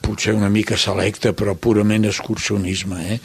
potser 0.00 0.34
una 0.34 0.48
mica 0.48 0.76
selecta, 0.80 1.34
però 1.36 1.54
purament 1.54 2.08
excursionisme. 2.08 3.00
Eh? 3.14 3.20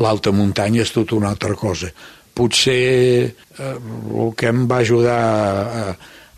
L'alta 0.00 0.32
muntanya 0.32 0.84
és 0.86 0.92
tot 0.94 1.12
una 1.12 1.32
altra 1.34 1.56
cosa. 1.58 1.90
Potser 2.32 2.78
eh, 3.28 3.76
el 4.24 4.32
que 4.38 4.48
em 4.48 4.64
va 4.70 4.80
ajudar 4.80 5.22
a, 5.82 5.86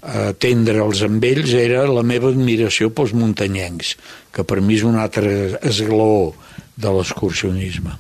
atendre'ls 0.05 1.05
amb 1.07 1.25
ells 1.25 1.55
era 1.57 1.85
la 1.89 2.03
meva 2.05 2.29
admiració 2.33 2.91
pels 2.93 3.15
muntanyencs, 3.17 3.95
que 4.35 4.45
per 4.45 4.61
mi 4.61 4.77
és 4.77 4.85
un 4.85 4.99
altre 5.01 5.55
esglaó 5.63 6.35
de 6.77 6.91
l'excursionisme. 6.93 7.95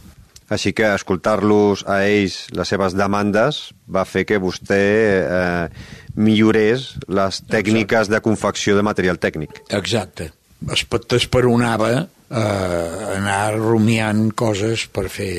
Així 0.53 0.75
que 0.77 0.91
escoltar-los 0.93 1.87
a 1.89 2.03
ells, 2.05 2.43
les 2.53 2.69
seves 2.69 2.93
demandes, 2.99 3.71
va 3.89 4.05
fer 4.05 4.27
que 4.29 4.37
vostè 4.43 4.83
eh, 5.25 5.69
millorés 6.15 6.95
les 7.09 7.43
tècniques 7.43 8.07
Exacte. 8.07 8.15
de 8.15 8.23
confecció 8.25 8.77
de 8.77 8.87
material 8.87 9.19
tècnic. 9.19 9.63
Exacte. 9.71 10.31
T'esperonava 10.65 11.91
eh, 11.99 13.17
anar 13.19 13.57
rumiant 13.59 14.31
coses 14.33 14.87
per 14.89 15.09
fer 15.13 15.35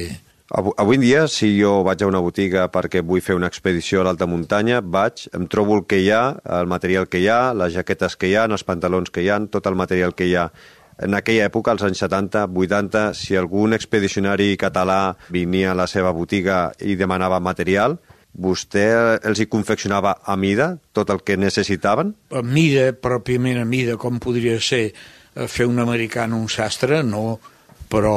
Avui 0.55 0.95
en 0.95 1.01
dia, 1.01 1.23
si 1.27 1.47
jo 1.57 1.81
vaig 1.83 2.03
a 2.03 2.07
una 2.07 2.21
botiga 2.21 2.67
perquè 2.69 3.01
vull 3.01 3.23
fer 3.25 3.33
una 3.35 3.49
expedició 3.49 3.99
a 3.99 4.05
l'alta 4.05 4.27
muntanya, 4.29 4.77
vaig, 4.79 5.25
em 5.33 5.47
trobo 5.49 5.79
el 5.79 5.87
que 5.89 5.97
hi 6.03 6.11
ha, 6.13 6.37
el 6.59 6.69
material 6.69 7.09
que 7.09 7.19
hi 7.19 7.25
ha, 7.33 7.49
les 7.57 7.73
jaquetes 7.73 8.13
que 8.15 8.29
hi 8.29 8.35
ha, 8.37 8.45
els 8.45 8.63
pantalons 8.63 9.09
que 9.09 9.23
hi 9.25 9.31
ha, 9.33 9.39
tot 9.49 9.65
el 9.65 9.75
material 9.75 10.13
que 10.13 10.29
hi 10.29 10.35
ha. 10.37 10.45
En 11.01 11.17
aquella 11.17 11.49
època, 11.49 11.73
als 11.73 11.83
anys 11.83 11.99
70, 12.05 12.45
80, 12.45 13.01
si 13.17 13.35
algun 13.35 13.73
expedicionari 13.75 14.53
català 14.55 15.17
venia 15.33 15.73
a 15.73 15.79
la 15.81 15.89
seva 15.91 16.13
botiga 16.15 16.69
i 16.79 16.95
demanava 16.95 17.41
material, 17.41 17.97
vostè 18.35 18.85
els 19.23 19.39
hi 19.39 19.47
confeccionava 19.51 20.17
a 20.25 20.35
mida 20.35 20.75
tot 20.95 21.11
el 21.13 21.21
que 21.23 21.37
necessitaven? 21.39 22.13
A 22.35 22.43
mida, 22.43 22.91
pròpiament 22.93 23.61
a 23.61 23.65
mida, 23.67 23.97
com 24.01 24.19
podria 24.19 24.59
ser 24.59 24.83
eh, 24.91 25.47
fer 25.47 25.67
un 25.69 25.79
americà 25.79 26.27
un 26.27 26.47
sastre, 26.51 27.01
no, 27.03 27.39
però 27.89 28.15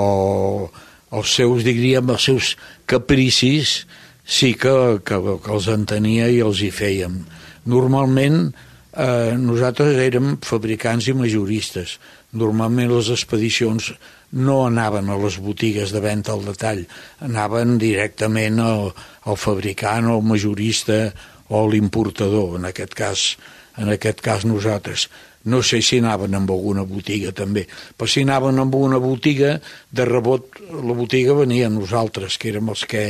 els 1.14 1.34
seus, 1.34 1.64
diríem, 1.64 2.10
els 2.10 2.28
seus 2.28 2.54
capricis 2.86 3.82
sí 4.28 4.52
que, 4.54 5.00
que, 5.04 5.18
que 5.40 5.52
els 5.54 5.68
entenia 5.72 6.28
i 6.28 6.42
els 6.44 6.60
hi 6.62 6.70
fèiem. 6.74 7.22
Normalment 7.68 8.50
eh, 8.92 9.34
nosaltres 9.40 9.96
érem 10.02 10.36
fabricants 10.44 11.08
i 11.08 11.16
majoristes. 11.16 11.96
Normalment 12.36 12.92
les 12.92 13.10
expedicions 13.14 13.94
no 14.32 14.66
anaven 14.66 15.08
a 15.08 15.16
les 15.20 15.38
botigues 15.40 15.92
de 15.94 16.02
venda 16.04 16.34
al 16.34 16.44
detall, 16.44 16.84
anaven 17.24 17.78
directament 17.80 18.60
al, 18.60 18.90
al 19.24 19.38
fabricant, 19.40 20.10
al 20.10 20.24
majorista 20.24 21.06
o 21.48 21.62
a 21.62 21.68
l'importador, 21.70 22.58
en 22.58 22.68
aquest 22.68 22.96
cas 22.98 23.30
en 23.78 23.92
aquest 23.94 24.20
cas 24.20 24.44
nosaltres. 24.44 25.08
No 25.48 25.62
sé 25.62 25.80
si 25.86 26.00
anaven 26.02 26.34
amb 26.34 26.50
alguna 26.50 26.84
botiga 26.84 27.32
també, 27.32 27.64
però 27.96 28.10
si 28.10 28.24
anaven 28.26 28.58
amb 28.60 28.74
una 28.74 28.98
botiga, 29.00 29.54
de 29.90 30.04
rebot 30.04 30.60
la 30.68 30.96
botiga 30.98 31.36
venia 31.38 31.68
a 31.68 31.72
nosaltres, 31.72 32.36
que 32.38 32.50
érem 32.52 32.68
els 32.74 32.84
que, 32.90 33.06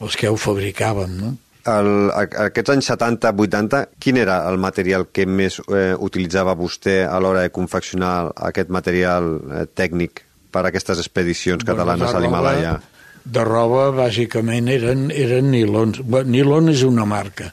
els 0.00 0.16
que 0.16 0.30
ho 0.30 0.38
fabricàvem, 0.38 1.18
no? 1.18 1.34
El, 1.68 2.08
aquests 2.14 2.72
anys 2.72 2.86
70-80, 2.94 3.82
quin 4.00 4.16
era 4.22 4.38
el 4.48 4.56
material 4.62 5.10
que 5.12 5.26
més 5.26 5.58
eh, 5.66 5.92
utilitzava 5.92 6.54
vostè 6.56 7.02
a 7.04 7.18
l'hora 7.20 7.42
de 7.44 7.52
confeccionar 7.52 8.30
aquest 8.48 8.70
material 8.72 9.34
eh, 9.36 9.66
tècnic 9.76 10.22
per 10.50 10.64
a 10.64 10.70
aquestes 10.70 11.02
expedicions 11.02 11.64
catalanes 11.64 12.08
bueno, 12.08 12.18
a 12.18 12.22
l'Himalaya? 12.22 12.76
De 13.28 13.44
roba, 13.44 13.90
bàsicament, 13.92 14.70
eren, 14.72 15.10
eren 15.12 15.50
nilons. 15.52 16.00
Nilon 16.24 16.72
és 16.72 16.86
una 16.86 17.04
marca 17.08 17.50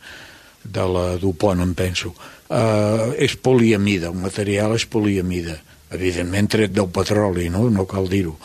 de 0.63 0.87
la 0.87 1.09
Dupont, 1.21 1.61
em 1.61 1.75
penso 1.77 2.13
eh, 2.49 3.13
és 3.25 3.35
poliamida, 3.35 4.11
el 4.11 4.19
material 4.19 4.75
és 4.75 4.85
poliamida, 4.89 5.57
evidentment 5.95 6.49
tret 6.51 6.73
del 6.73 6.89
petroli, 6.93 7.49
no, 7.53 7.67
no 7.69 7.85
cal 7.89 8.09
dir-ho. 8.11 8.35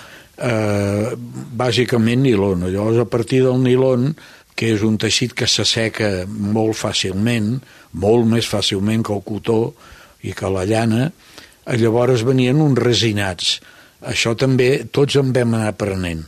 Eh, 0.40 1.12
bàsicament 1.60 2.22
nilon, 2.24 2.68
llavors 2.70 3.02
a 3.02 3.08
partir 3.08 3.42
del 3.44 3.60
nilon, 3.64 4.10
que 4.56 4.74
és 4.74 4.84
un 4.84 4.96
teixit 5.00 5.34
que 5.36 5.48
s'asseca 5.48 6.26
molt 6.28 6.76
fàcilment, 6.76 7.54
molt 8.00 8.28
més 8.28 8.48
fàcilment 8.48 9.04
que 9.06 9.14
el 9.16 9.24
cotó 9.24 9.60
i 10.24 10.34
que 10.36 10.50
la 10.52 10.66
llana, 10.68 11.10
llavors 11.80 12.24
venien 12.26 12.60
uns 12.60 12.80
resinats. 12.80 13.58
Això 14.08 14.34
també 14.38 14.86
tots 14.92 15.18
en 15.20 15.32
vam 15.36 15.54
anar 15.58 15.74
aprenent. 15.74 16.24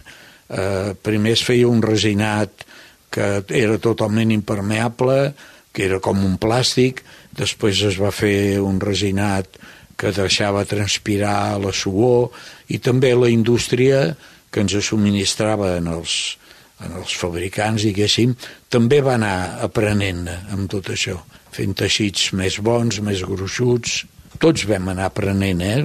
Eh, 0.52 0.93
primer 1.00 1.33
es 1.38 1.45
feia 1.47 1.69
un 1.69 1.81
resinat 1.83 2.67
que 3.12 3.29
era 3.49 3.79
totalment 3.81 4.33
impermeable, 4.33 5.33
que 5.73 5.87
era 5.87 6.00
com 6.05 6.21
un 6.25 6.37
plàstic, 6.41 7.00
després 7.33 7.81
es 7.88 7.97
va 8.00 8.12
fer 8.12 8.61
un 8.61 8.81
resinat 8.81 9.57
que 9.97 10.12
deixava 10.12 10.64
transpirar 10.69 11.57
la 11.62 11.73
suor 11.73 12.33
i 12.73 12.81
també 12.83 13.12
la 13.14 13.31
indústria 13.33 14.12
que 14.52 14.64
ens 14.64 14.76
subministrava 14.85 15.76
en 15.79 15.88
els, 15.93 16.37
en 16.85 16.97
els 17.00 17.14
fabricants, 17.17 17.87
diguéssim, 17.88 18.35
també 18.69 19.00
va 19.05 19.17
anar 19.17 19.62
aprenent 19.64 20.26
amb 20.29 20.69
tot 20.73 20.93
això, 20.93 21.17
fent 21.52 21.76
teixits 21.79 22.33
més 22.37 22.59
bons, 22.61 23.00
més 23.05 23.25
gruixuts. 23.25 24.02
Tots 24.43 24.67
vam 24.69 24.91
anar 24.93 25.09
aprenent, 25.09 25.62
eh? 25.64 25.81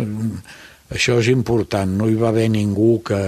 Això 0.94 1.18
és 1.20 1.28
important, 1.34 1.90
no 2.00 2.08
hi 2.08 2.16
va 2.16 2.30
haver 2.32 2.48
ningú 2.54 3.02
que, 3.08 3.22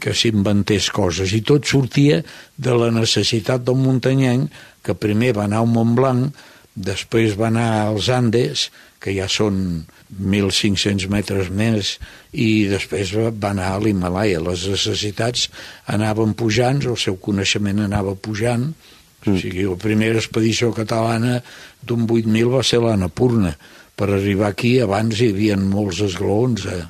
que 0.00 0.14
s'inventés 0.14 0.90
coses 0.94 1.32
i 1.34 1.42
tot 1.42 1.66
sortia 1.66 2.20
de 2.56 2.74
la 2.78 2.92
necessitat 2.94 3.64
del 3.66 3.80
muntanyenc 3.82 4.52
que 4.84 4.94
primer 4.94 5.32
va 5.34 5.48
anar 5.48 5.64
al 5.64 5.70
Mont 5.72 5.94
Blanc, 5.98 6.44
després 6.74 7.34
va 7.38 7.48
anar 7.48 7.68
als 7.88 8.10
Andes, 8.12 8.68
que 9.02 9.12
ja 9.16 9.26
són 9.28 9.84
1.500 10.14 11.08
metres 11.12 11.50
més, 11.52 11.96
i 12.32 12.66
després 12.70 13.12
va 13.14 13.50
anar 13.50 13.74
a 13.74 13.80
l'Himalaya. 13.82 14.42
Les 14.44 14.66
necessitats 14.70 15.48
anaven 15.92 16.34
pujant, 16.38 16.82
el 16.88 16.98
seu 17.00 17.18
coneixement 17.20 17.84
anava 17.84 18.14
pujant, 18.16 18.70
mm. 18.70 19.34
o 19.34 19.38
sigui, 19.40 19.66
la 19.68 19.78
primera 19.80 20.20
expedició 20.22 20.72
catalana 20.76 21.40
d'un 21.82 22.06
8.000 22.06 22.52
va 22.54 22.62
ser 22.66 22.80
l'Anapurna. 22.84 23.54
Per 23.94 24.08
arribar 24.10 24.50
aquí, 24.50 24.78
abans 24.82 25.20
hi 25.20 25.30
havia 25.32 25.58
molts 25.60 26.02
esglaons 26.02 26.66
a, 26.66 26.80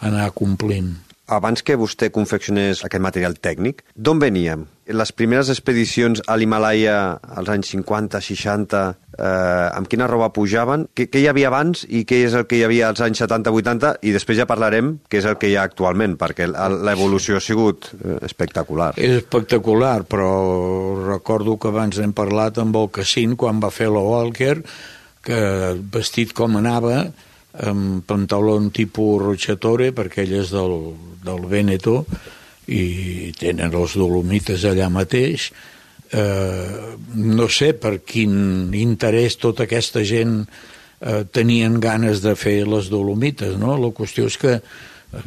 a 0.00 0.06
anar 0.10 0.30
complint 0.36 0.94
abans 1.26 1.62
que 1.64 1.76
vostè 1.80 2.10
confeccionés 2.12 2.84
aquest 2.84 3.02
material 3.02 3.36
tècnic, 3.40 3.82
d'on 3.96 4.20
veníem? 4.20 4.66
Les 4.84 5.12
primeres 5.16 5.48
expedicions 5.48 6.20
a 6.28 6.34
l'Himalaya 6.36 6.96
als 7.38 7.48
anys 7.48 7.70
50, 7.72 8.20
60, 8.20 8.82
eh, 9.16 9.22
amb 9.72 9.88
quina 9.88 10.08
roba 10.10 10.28
pujaven? 10.36 10.84
Què, 10.92 11.06
què 11.08 11.22
hi 11.22 11.28
havia 11.30 11.48
abans 11.48 11.86
i 11.88 12.02
què 12.04 12.18
és 12.26 12.36
el 12.36 12.44
que 12.44 12.58
hi 12.58 12.64
havia 12.66 12.90
als 12.90 13.00
anys 13.00 13.22
70, 13.24 13.54
80? 13.56 13.94
I 14.04 14.12
després 14.12 14.36
ja 14.42 14.48
parlarem 14.50 14.98
què 15.08 15.22
és 15.22 15.28
el 15.30 15.38
que 15.40 15.48
hi 15.48 15.56
ha 15.56 15.64
actualment, 15.64 16.18
perquè 16.20 16.50
l'evolució 16.50 17.40
ha 17.40 17.44
sigut 17.44 17.88
eh, 17.94 18.18
espectacular. 18.28 18.92
És 19.00 19.22
espectacular, 19.22 20.02
però 20.04 20.34
recordo 21.06 21.56
que 21.56 21.72
abans 21.72 22.02
hem 22.04 22.12
parlat 22.12 22.60
amb 22.60 22.76
el 22.76 22.92
Cassin 22.92 23.38
quan 23.40 23.64
va 23.64 23.72
fer 23.72 23.88
la 23.88 24.04
Walker, 24.04 24.58
que 25.24 25.40
vestit 25.92 26.34
com 26.36 26.58
anava, 26.60 27.04
amb 27.64 28.02
pantaló 28.06 28.56
tipus 28.74 29.22
Rochatore, 29.22 29.92
perquè 29.94 30.24
ell 30.24 30.40
és 30.42 30.50
del, 30.54 30.78
del 31.24 31.44
Veneto, 31.50 32.02
i 32.66 33.32
tenen 33.36 33.74
els 33.76 33.96
Dolomites 33.98 34.64
allà 34.68 34.88
mateix. 34.92 35.50
Eh, 36.14 36.94
no 37.16 37.48
sé 37.50 37.72
per 37.80 37.98
quin 38.06 38.72
interès 38.76 39.36
tota 39.40 39.66
aquesta 39.66 40.04
gent 40.06 40.44
eh, 40.44 41.24
tenien 41.32 41.80
ganes 41.82 42.22
de 42.24 42.34
fer 42.38 42.62
les 42.68 42.90
Dolomites, 42.92 43.56
no? 43.60 43.76
La 43.80 43.92
qüestió 43.96 44.28
és 44.30 44.38
que 44.40 44.54
eh, 44.56 44.62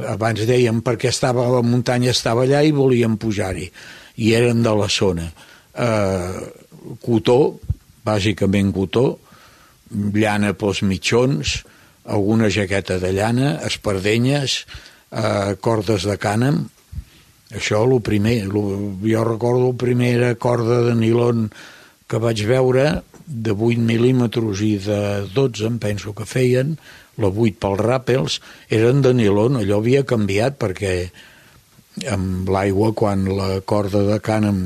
abans 0.07 0.45
dèiem 0.47 0.81
perquè 0.85 1.11
estava 1.11 1.47
la 1.51 1.63
muntanya 1.65 2.13
estava 2.15 2.45
allà 2.47 2.63
i 2.63 2.73
volien 2.75 3.17
pujar-hi, 3.19 3.69
i 4.23 4.33
eren 4.37 4.63
de 4.65 4.75
la 4.79 4.89
zona. 4.89 5.27
Eh, 5.77 6.41
cotó, 7.03 7.57
bàsicament 8.07 8.71
cotó, 8.73 9.07
llana 9.91 10.53
pels 10.57 10.83
mitjons, 10.83 11.61
alguna 12.07 12.49
jaqueta 12.49 12.97
de 12.99 13.11
llana, 13.15 13.57
espardenyes, 13.67 14.65
eh, 15.11 15.55
cordes 15.61 16.07
de 16.07 16.17
cànem, 16.19 16.63
això 17.55 17.83
el 17.85 17.99
primer, 18.03 18.45
lo, 18.51 18.63
jo 19.03 19.23
recordo 19.23 19.71
la 19.71 19.77
primera 19.79 20.33
corda 20.35 20.81
de 20.83 20.95
nilon 20.99 21.47
que 22.07 22.19
vaig 22.19 22.43
veure 22.47 23.01
de 23.27 23.51
8 23.51 23.83
mil·límetres 23.83 24.61
i 24.63 24.73
de 24.83 24.99
12, 25.35 25.67
em 25.67 25.79
penso 25.79 26.13
que 26.15 26.27
feien, 26.27 26.77
la 27.19 27.31
8 27.31 27.59
pels 27.59 27.83
ràpels, 27.83 28.39
eren 28.71 29.01
de 29.03 29.13
nilon, 29.15 29.59
allò 29.59 29.81
havia 29.81 30.05
canviat 30.07 30.59
perquè 30.59 30.93
amb 32.11 32.49
l'aigua, 32.51 32.93
quan 32.93 33.25
la 33.31 33.59
corda 33.65 34.03
de 34.07 34.19
cànem 34.23 34.61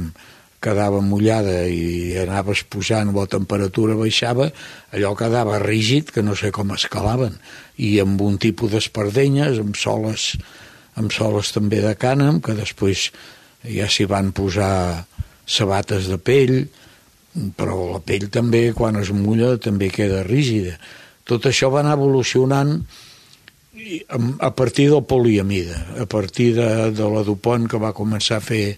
quedava 0.62 1.02
mullada 1.02 1.66
i 1.66 2.14
anaves 2.22 2.62
pujant 2.70 3.10
o 3.10 3.18
la 3.18 3.28
temperatura 3.30 3.98
baixava, 3.98 4.52
allò 4.94 5.16
quedava 5.18 5.60
rígid 5.64 6.12
que 6.14 6.22
no 6.22 6.36
sé 6.38 6.52
com 6.54 6.74
escalaven. 6.76 7.34
I 7.82 7.98
amb 8.04 8.22
un 8.22 8.38
tipus 8.42 8.72
d'espardenyes, 8.76 9.58
amb 9.64 9.78
soles, 9.80 10.36
amb 11.02 11.14
soles 11.14 11.50
també 11.56 11.82
de 11.82 11.96
cànem, 11.98 12.40
que 12.46 12.54
després 12.58 13.10
ja 13.66 13.90
s'hi 13.90 14.06
van 14.10 14.32
posar 14.38 15.08
sabates 15.50 16.08
de 16.12 16.20
pell, 16.22 16.56
però 17.58 17.78
la 17.94 18.02
pell 18.04 18.28
també, 18.30 18.70
quan 18.78 19.00
es 19.02 19.10
mulla, 19.16 19.56
també 19.58 19.90
queda 19.90 20.22
rígida. 20.28 20.78
Tot 21.26 21.48
això 21.50 21.72
va 21.74 21.82
anar 21.82 21.98
evolucionant 21.98 22.82
a 24.40 24.52
partir 24.54 24.90
del 24.92 25.06
poliamida, 25.08 25.78
a 25.98 26.06
partir 26.06 26.54
de, 26.54 26.92
de 26.92 27.08
la 27.10 27.24
Dupont 27.26 27.70
que 27.72 27.80
va 27.82 27.96
començar 27.98 28.38
a 28.38 28.46
fer 28.46 28.76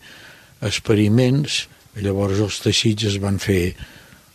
experiments, 0.63 1.63
llavors 2.01 2.39
els 2.41 2.61
teixits 2.63 3.11
es 3.11 3.19
van 3.21 3.39
fer 3.41 3.73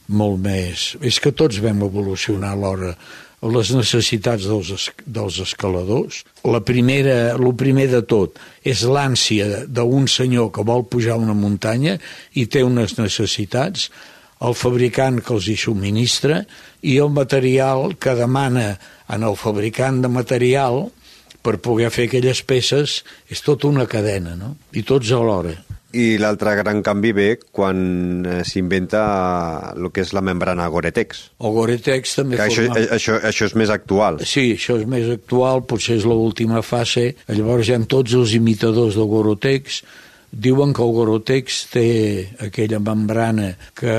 molt 0.08 0.38
més... 0.40 0.92
És 1.04 1.18
que 1.20 1.34
tots 1.36 1.60
vam 1.64 1.82
evolucionar 1.86 2.54
alhora 2.54 2.94
les 3.38 3.70
necessitats 3.70 4.48
dels, 4.50 4.88
dels 5.06 5.38
escaladors. 5.44 6.24
La 6.42 6.60
primera, 6.64 7.34
el 7.36 7.54
primer 7.54 7.86
de 7.92 8.02
tot 8.02 8.38
és 8.66 8.82
l'ànsia 8.82 9.64
d'un 9.66 10.08
senyor 10.10 10.50
que 10.54 10.66
vol 10.66 10.86
pujar 10.90 11.18
una 11.22 11.36
muntanya 11.38 11.98
i 12.34 12.48
té 12.50 12.64
unes 12.66 12.96
necessitats, 12.98 13.88
el 14.42 14.54
fabricant 14.54 15.18
que 15.22 15.34
els 15.34 15.48
hi 15.50 15.56
subministra 15.58 16.44
i 16.86 16.98
el 17.02 17.10
material 17.10 17.96
que 17.98 18.14
demana 18.18 18.76
en 19.10 19.26
el 19.26 19.38
fabricant 19.38 20.02
de 20.02 20.10
material 20.10 20.84
per 21.42 21.58
poder 21.62 21.90
fer 21.94 22.08
aquelles 22.08 22.42
peces 22.46 23.02
és 23.30 23.42
tota 23.42 23.70
una 23.70 23.86
cadena, 23.90 24.34
no? 24.38 24.54
I 24.74 24.82
tots 24.86 25.10
alhora. 25.14 25.54
I 25.96 26.18
l'altre 26.20 26.52
gran 26.58 26.82
canvi 26.84 27.14
ve 27.16 27.28
quan 27.40 27.78
eh, 28.26 28.40
s'inventa 28.44 29.02
el 29.72 29.88
que 29.88 30.02
és 30.04 30.12
la 30.12 30.20
membrana 30.20 30.66
Gore-Tex. 30.68 31.22
El 31.40 31.54
Gore-Tex 31.56 32.18
també 32.18 32.36
que 32.36 32.48
forma... 32.50 32.74
Això, 32.76 32.92
això, 32.98 33.16
això 33.30 33.48
és 33.48 33.54
més 33.56 33.72
actual. 33.72 34.20
Sí, 34.20 34.50
això 34.58 34.76
és 34.82 34.84
més 34.90 35.08
actual, 35.14 35.64
potser 35.64 35.96
és 35.96 36.04
l'última 36.04 36.60
fase. 36.60 37.14
Llavors 37.32 37.70
ja 37.70 37.80
tots 37.88 38.18
els 38.18 38.36
imitadors 38.36 38.98
del 39.00 39.08
Gore-Tex 39.08 39.80
diuen 40.30 40.74
que 40.76 40.84
el 40.84 40.92
Gore-Tex 40.92 41.62
té 41.72 41.88
aquella 42.44 42.82
membrana 42.84 43.54
que 43.78 43.96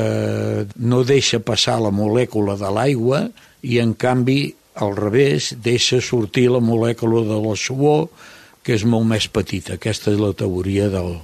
no 0.77 1.01
deixa 1.03 1.41
passar 1.41 1.79
la 1.81 1.89
molècula 1.89 2.53
de 2.59 2.69
l'aigua 2.69 3.23
i 3.65 3.79
en 3.81 3.95
canvi 3.97 4.43
al 4.79 4.93
revés 4.95 5.55
deixa 5.57 5.99
sortir 6.05 6.51
la 6.53 6.61
molècula 6.61 7.25
de 7.27 7.39
la 7.43 7.55
suor 7.57 8.07
que 8.63 8.77
és 8.77 8.85
molt 8.85 9.07
més 9.09 9.25
petita. 9.31 9.79
Aquesta 9.79 10.13
és 10.13 10.21
la 10.21 10.31
teoria 10.37 10.89
del, 10.93 11.15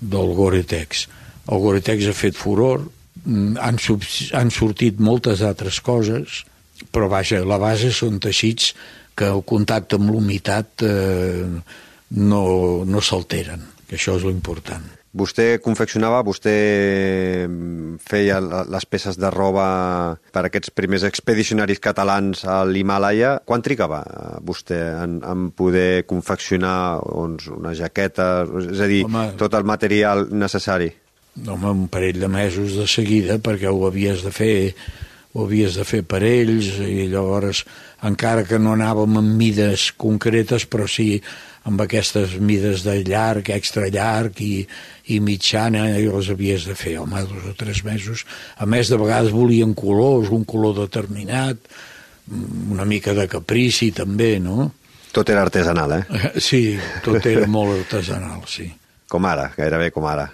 del 0.00 0.34
Gore-Tex. 0.36 1.06
El 1.52 1.62
Gore-Tex 1.62 2.10
ha 2.10 2.16
fet 2.16 2.36
furor, 2.36 2.84
mm, 3.24 3.56
han, 3.62 3.80
han 4.40 4.52
sortit 4.54 5.00
moltes 5.00 5.42
altres 5.46 5.80
coses, 5.80 6.42
però 6.92 7.08
vaja, 7.08 7.42
la 7.44 7.58
base 7.58 7.92
són 7.94 8.20
teixits 8.20 8.74
que 9.16 9.30
el 9.32 9.42
contacte 9.48 9.96
amb 9.96 10.12
l'humitat 10.12 10.84
eh, 10.84 11.46
no, 12.20 12.42
no 12.84 13.00
s'alteren, 13.00 13.62
que 13.88 13.96
això 13.96 14.18
és 14.20 14.26
l'important. 14.28 14.84
Vostè 15.16 15.46
confeccionava, 15.64 16.20
vostè 16.26 16.54
feia 18.04 18.40
les 18.42 18.86
peces 18.90 19.16
de 19.16 19.30
roba 19.32 19.66
per 20.34 20.42
aquests 20.44 20.74
primers 20.76 21.06
expedicionaris 21.08 21.80
catalans 21.80 22.44
a 22.44 22.58
l'Himalaya. 22.68 23.38
Quan 23.48 23.64
trigava 23.64 24.02
vostè 24.44 24.82
en, 25.00 25.18
en 25.24 25.48
poder 25.56 26.04
confeccionar 26.10 27.00
doncs, 27.06 27.48
una 27.56 27.72
jaqueta, 27.78 28.44
és 28.66 28.84
a 28.84 28.90
dir, 28.92 29.02
Home, 29.08 29.30
tot 29.40 29.56
el 29.56 29.64
material 29.64 30.26
necessari? 30.36 30.92
Home, 31.46 31.72
un 31.72 31.88
parell 31.92 32.20
de 32.20 32.28
mesos 32.32 32.76
de 32.76 32.86
seguida, 32.88 33.40
perquè 33.40 33.72
ho 33.72 33.86
havies 33.88 34.24
de 34.24 34.32
fer 34.36 34.56
ho 35.36 35.44
havies 35.44 35.76
de 35.76 35.84
fer 35.84 36.00
per 36.08 36.22
ells 36.24 36.78
i 36.80 37.10
llavors 37.12 37.66
encara 38.08 38.46
que 38.48 38.58
no 38.62 38.72
anàvem 38.72 39.18
en 39.20 39.34
mides 39.36 39.90
concretes 40.00 40.64
però 40.64 40.86
sí 40.88 41.20
amb 41.66 41.82
aquestes 41.82 42.36
mides 42.38 42.84
de 42.86 43.00
llarg, 43.06 43.50
extra 43.50 43.88
llarg 43.90 44.38
i, 44.44 44.62
i 45.10 45.18
mitjana 45.24 45.88
i 45.98 46.06
les 46.06 46.30
havies 46.30 46.66
de 46.68 46.76
fer, 46.78 46.96
home, 47.02 47.24
dos 47.26 47.50
o 47.50 47.54
tres 47.58 47.82
mesos. 47.86 48.22
A 48.62 48.68
més, 48.70 48.90
de 48.92 48.98
vegades 49.00 49.34
volien 49.34 49.74
colors, 49.74 50.30
un 50.34 50.46
color 50.46 50.76
determinat, 50.84 51.58
una 52.70 52.86
mica 52.86 53.14
de 53.14 53.26
caprici 53.30 53.90
també, 53.94 54.36
no? 54.42 54.70
Tot 55.14 55.30
era 55.32 55.46
artesanal, 55.46 55.98
eh? 55.98 56.02
Sí, 56.48 56.62
tot 57.04 57.24
era 57.26 57.46
molt 57.50 57.80
artesanal, 57.80 58.42
sí. 58.50 58.68
Com 59.06 59.26
ara, 59.28 59.52
gairebé 59.54 59.92
com 59.94 60.06
ara. 60.10 60.24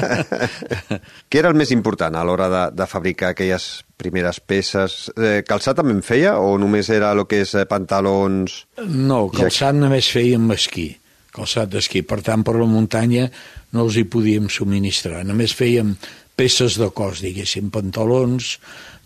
Què 1.32 1.40
era 1.40 1.48
el 1.48 1.56
més 1.56 1.70
important 1.72 2.12
a 2.12 2.24
l'hora 2.28 2.48
de, 2.52 2.64
de 2.76 2.86
fabricar 2.88 3.30
aquelles 3.32 3.68
primeres 4.00 4.36
peces? 4.44 5.06
Eh, 5.16 5.40
calçat 5.48 5.78
també 5.80 5.94
en 5.96 6.02
feia 6.04 6.34
o 6.44 6.58
només 6.60 6.90
era 6.92 7.14
el 7.16 7.24
que 7.30 7.40
és 7.46 7.54
eh, 7.56 7.64
pantalons... 7.70 8.58
No, 8.84 9.22
calçat 9.32 9.72
ja... 9.72 9.78
només 9.78 10.10
fèiem 10.12 10.44
esquí, 10.52 10.90
calçat 11.32 11.72
d'esquí. 11.72 12.04
Per 12.04 12.20
tant, 12.26 12.44
per 12.44 12.58
la 12.58 12.68
muntanya 12.68 13.30
no 13.72 13.86
els 13.86 13.96
hi 13.96 14.04
podíem 14.12 14.50
subministrar. 14.52 15.24
Només 15.24 15.56
fèiem 15.56 15.94
peces 16.36 16.76
de 16.80 16.90
cos, 16.92 17.24
diguéssim, 17.24 17.72
pantalons. 17.72 18.58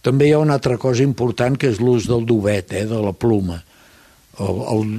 També 0.03 0.27
hi 0.27 0.35
ha 0.35 0.43
una 0.43 0.59
altra 0.59 0.81
cosa 0.83 1.07
important 1.07 1.55
que 1.55 1.71
és 1.71 1.79
l'ús 1.79 2.11
del 2.11 2.27
dubet, 2.27 2.75
eh, 2.75 2.89
de 2.91 3.07
la 3.07 3.15
pluma. 3.15 3.63
El, 4.43 4.61
el, 4.75 4.95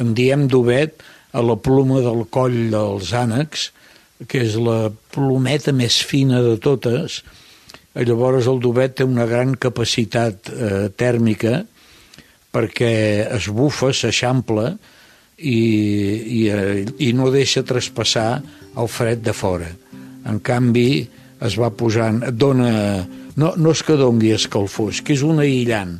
en 0.00 0.16
diem 0.16 0.48
dubet 0.48 1.04
a 1.32 1.42
la 1.44 1.56
pluma 1.56 2.00
del 2.04 2.24
coll 2.32 2.68
dels 2.72 3.12
ànecs, 3.16 3.70
que 4.26 4.42
és 4.42 4.56
la 4.58 4.88
plometa 5.14 5.72
més 5.72 6.00
fina 6.02 6.40
de 6.42 6.56
totes, 6.62 7.22
llavors 7.98 8.46
el 8.50 8.60
dubet 8.62 8.96
té 8.98 9.06
una 9.06 9.26
gran 9.26 9.54
capacitat 9.58 10.50
eh, 10.52 10.86
tèrmica 10.94 11.64
perquè 12.54 12.92
es 13.36 13.48
bufa, 13.52 13.92
s'eixampla 13.92 14.72
i, 15.38 15.58
i, 15.58 16.40
eh, 16.50 16.84
i 17.04 17.12
no 17.14 17.30
deixa 17.34 17.64
traspassar 17.66 18.40
el 18.78 18.90
fred 18.90 19.22
de 19.26 19.34
fora. 19.34 19.70
En 20.28 20.40
canvi, 20.44 21.06
es 21.44 21.56
va 21.58 21.70
posant, 21.70 22.22
dona, 22.34 23.06
no, 23.38 23.52
no 23.56 23.74
és 23.74 23.82
que 23.86 23.98
dongui 23.98 24.34
escalfós, 24.34 25.02
que 25.04 25.14
és 25.14 25.22
un 25.26 25.42
aïllant, 25.42 25.96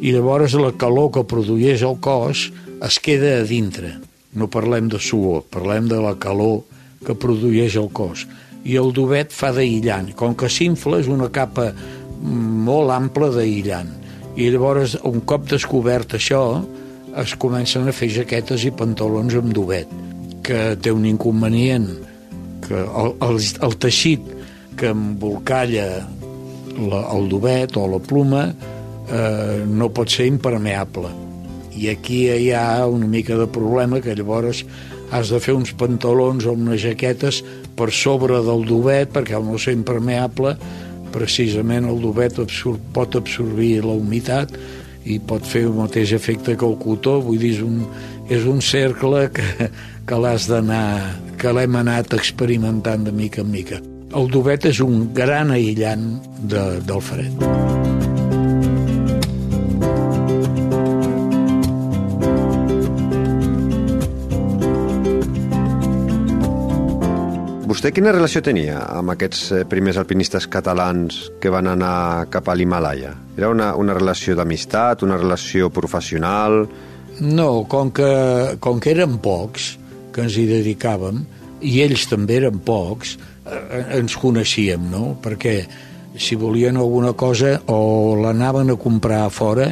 i 0.00 0.14
llavors 0.14 0.56
la 0.58 0.72
calor 0.80 1.12
que 1.14 1.26
produeix 1.28 1.84
el 1.86 1.98
cos 2.02 2.48
es 2.82 2.98
queda 3.02 3.36
a 3.40 3.46
dintre. 3.46 3.98
No 4.38 4.46
parlem 4.50 4.90
de 4.90 5.00
suor, 5.02 5.42
parlem 5.50 5.88
de 5.90 5.98
la 6.02 6.14
calor 6.20 6.62
que 7.06 7.16
produeix 7.18 7.76
el 7.80 7.88
cos. 7.92 8.26
I 8.64 8.76
el 8.78 8.92
dubet 8.94 9.32
fa 9.34 9.50
d'aïllant. 9.56 10.12
Com 10.18 10.36
que 10.38 10.50
s'infla 10.52 11.00
és 11.00 11.08
una 11.10 11.30
capa 11.32 11.70
molt 12.20 12.92
ampla 12.94 13.30
d'aïllant. 13.34 13.90
I 14.36 14.50
llavors, 14.52 14.96
un 15.08 15.24
cop 15.26 15.48
descobert 15.50 16.14
això, 16.14 16.42
es 17.18 17.34
comencen 17.42 17.88
a 17.90 17.94
fer 17.96 18.10
jaquetes 18.14 18.64
i 18.68 18.70
pantalons 18.70 19.34
amb 19.34 19.50
dubet, 19.54 19.90
que 20.46 20.76
té 20.78 20.92
un 20.94 21.08
inconvenient, 21.08 21.88
que 22.62 22.84
el, 22.84 23.16
el, 23.26 23.40
el 23.66 23.76
teixit 23.82 24.28
que 24.78 24.92
embolcalla 24.94 25.88
la, 26.78 27.00
el 27.16 27.26
dubet 27.32 27.74
o 27.76 27.88
la 27.90 27.98
pluma 27.98 28.46
eh, 28.48 29.64
no 29.66 29.90
pot 29.92 30.12
ser 30.12 30.28
impermeable. 30.30 31.10
I 31.76 31.90
aquí 31.92 32.24
hi 32.30 32.50
ha 32.56 32.86
una 32.86 33.06
mica 33.06 33.38
de 33.38 33.46
problema 33.46 34.00
que 34.00 34.16
llavors 34.16 34.64
has 35.10 35.30
de 35.30 35.40
fer 35.42 35.54
uns 35.58 35.72
pantalons 35.74 36.46
o 36.46 36.54
unes 36.54 36.82
jaquetes 36.82 37.42
per 37.78 37.90
sobre 37.94 38.42
del 38.46 38.66
dubet 38.66 39.10
perquè 39.14 39.36
al 39.38 39.46
no 39.46 39.58
ser 39.58 39.74
impermeable 39.74 40.56
precisament 41.10 41.88
el 41.90 41.98
dubet 42.02 42.38
absor 42.38 42.78
pot 42.94 43.16
absorbir 43.18 43.80
la 43.84 43.96
humitat 43.98 44.54
i 45.04 45.18
pot 45.18 45.46
fer 45.46 45.64
el 45.68 45.74
mateix 45.76 46.12
efecte 46.16 46.56
que 46.56 46.66
el 46.66 46.76
cotó. 46.80 47.18
Vull 47.24 47.40
dir, 47.40 47.54
és 47.56 47.62
un, 47.64 47.80
és 48.28 48.46
un 48.48 48.60
cercle 48.64 49.26
que, 49.34 49.70
que 50.06 50.20
l'has 50.20 50.48
d'anar 50.50 50.84
que 51.40 51.54
l'hem 51.56 51.80
anat 51.80 52.14
experimentant 52.18 53.08
de 53.08 53.14
mica 53.16 53.44
en 53.44 53.52
mica. 53.52 53.82
El 54.16 54.30
dubet 54.32 54.66
és 54.68 54.82
un 54.84 55.06
gran 55.14 55.54
aïllant 55.54 56.10
de, 56.42 56.64
del 56.82 57.04
fred 57.04 57.79
Vostè 67.80 67.94
quina 67.96 68.12
relació 68.12 68.42
tenia 68.44 68.82
amb 68.92 69.08
aquests 69.14 69.38
eh, 69.56 69.58
primers 69.64 69.96
alpinistes 69.96 70.44
catalans 70.52 71.22
que 71.40 71.48
van 71.48 71.64
anar 71.64 72.26
cap 72.28 72.50
a 72.52 72.52
l'Himalaya? 72.52 73.14
Era 73.38 73.48
una, 73.48 73.70
una 73.80 73.94
relació 73.96 74.34
d'amistat, 74.36 75.00
una 75.06 75.16
relació 75.16 75.70
professional? 75.72 76.66
No, 77.24 77.46
com 77.72 77.88
que, 77.96 78.10
com 78.60 78.82
que 78.84 78.92
eren 78.92 79.16
pocs 79.24 79.70
que 80.12 80.26
ens 80.26 80.36
hi 80.36 80.44
dedicàvem, 80.50 81.22
i 81.64 81.78
ells 81.86 82.04
també 82.10 82.36
eren 82.42 82.60
pocs, 82.68 83.14
eh, 83.48 83.80
ens 84.02 84.18
coneixíem, 84.20 84.84
no? 84.92 85.14
Perquè 85.24 85.56
si 86.20 86.36
volien 86.36 86.76
alguna 86.76 87.14
cosa 87.16 87.56
o 87.72 88.12
l'anaven 88.20 88.76
a 88.76 88.78
comprar 88.84 89.22
a 89.24 89.32
fora 89.32 89.70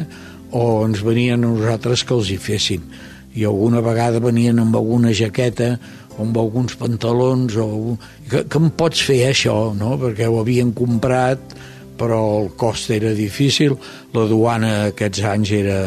o 0.49 0.65
ens 0.87 1.05
venien 1.05 1.45
a 1.45 1.53
nosaltres 1.53 2.07
que 2.09 2.17
els 2.17 2.33
hi 2.33 2.41
féssim. 2.41 2.89
I 3.37 3.45
alguna 3.45 3.85
vegada 3.85 4.17
venien 4.17 4.65
amb 4.65 4.81
alguna 4.81 5.13
jaqueta 5.13 5.75
amb 6.21 6.37
alguns 6.37 6.75
pantalons 6.79 7.57
o... 7.59 7.97
Que, 8.29 8.43
que 8.45 8.61
em 8.61 8.69
pots 8.77 9.01
fer 9.07 9.23
això, 9.29 9.73
no? 9.77 9.95
Perquè 10.01 10.27
ho 10.29 10.39
havien 10.41 10.73
comprat 10.75 11.57
però 11.99 12.19
el 12.39 12.53
cost 12.55 12.93
era 12.95 13.11
difícil, 13.11 13.75
la 14.15 14.23
duana 14.29 14.69
aquests 14.87 15.23
anys 15.27 15.51
era, 15.51 15.79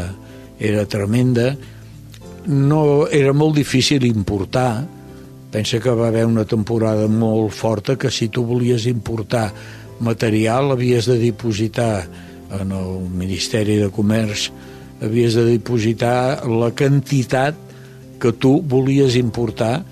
era 0.60 0.84
tremenda, 0.84 1.54
no, 2.46 3.06
era 3.08 3.32
molt 3.32 3.56
difícil 3.56 4.04
importar, 4.04 4.82
pensa 5.52 5.80
que 5.80 5.94
va 5.96 6.10
haver 6.10 6.26
una 6.28 6.44
temporada 6.48 7.08
molt 7.08 7.54
forta 7.56 7.96
que 7.96 8.10
si 8.10 8.28
tu 8.28 8.44
volies 8.44 8.86
importar 8.90 9.50
material 10.02 10.72
havies 10.72 11.06
de 11.06 11.18
dipositar 11.20 12.04
en 12.60 12.72
el 12.72 13.08
Ministeri 13.08 13.78
de 13.80 13.90
Comerç 13.92 14.48
havies 15.04 15.36
de 15.36 15.44
dipositar 15.46 16.42
la 16.48 16.72
quantitat 16.76 17.56
que 18.20 18.32
tu 18.32 18.58
volies 18.62 19.16
importar 19.20 19.82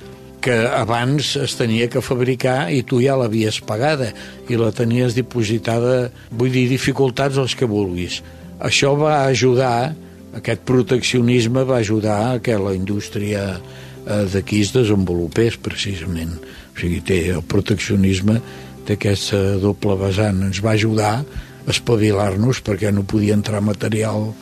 que 0.43 0.57
abans 0.67 1.35
es 1.37 1.55
tenia 1.59 1.89
que 1.93 2.03
fabricar 2.05 2.71
i 2.73 2.83
tu 2.87 3.01
ja 3.03 3.17
l'havies 3.21 3.61
pagada 3.67 4.11
i 4.49 4.59
la 4.59 4.71
tenies 4.75 5.17
dipositada, 5.17 6.11
vull 6.31 6.53
dir, 6.53 6.67
dificultats 6.71 7.39
els 7.41 7.57
que 7.57 7.69
vulguis. 7.69 8.21
Això 8.61 8.95
va 8.99 9.23
ajudar, 9.29 9.93
aquest 10.37 10.65
proteccionisme 10.69 11.65
va 11.69 11.81
ajudar 11.81 12.19
a 12.31 12.39
que 12.45 12.57
la 12.61 12.75
indústria 12.77 13.45
eh, 13.57 14.25
d'aquí 14.33 14.63
es 14.65 14.73
desenvolupés 14.77 15.61
precisament. 15.61 16.37
O 16.75 16.81
sigui, 16.81 17.01
té 17.05 17.23
el 17.35 17.45
proteccionisme 17.45 18.41
té 18.89 18.97
aquesta 18.97 19.59
doble 19.61 19.97
vessant. 20.01 20.45
Ens 20.49 20.63
va 20.65 20.75
ajudar 20.77 21.13
a 21.21 21.71
espavilar-nos 21.71 22.63
perquè 22.65 22.93
no 22.93 23.05
podia 23.09 23.37
entrar 23.37 23.61
material 23.65 24.33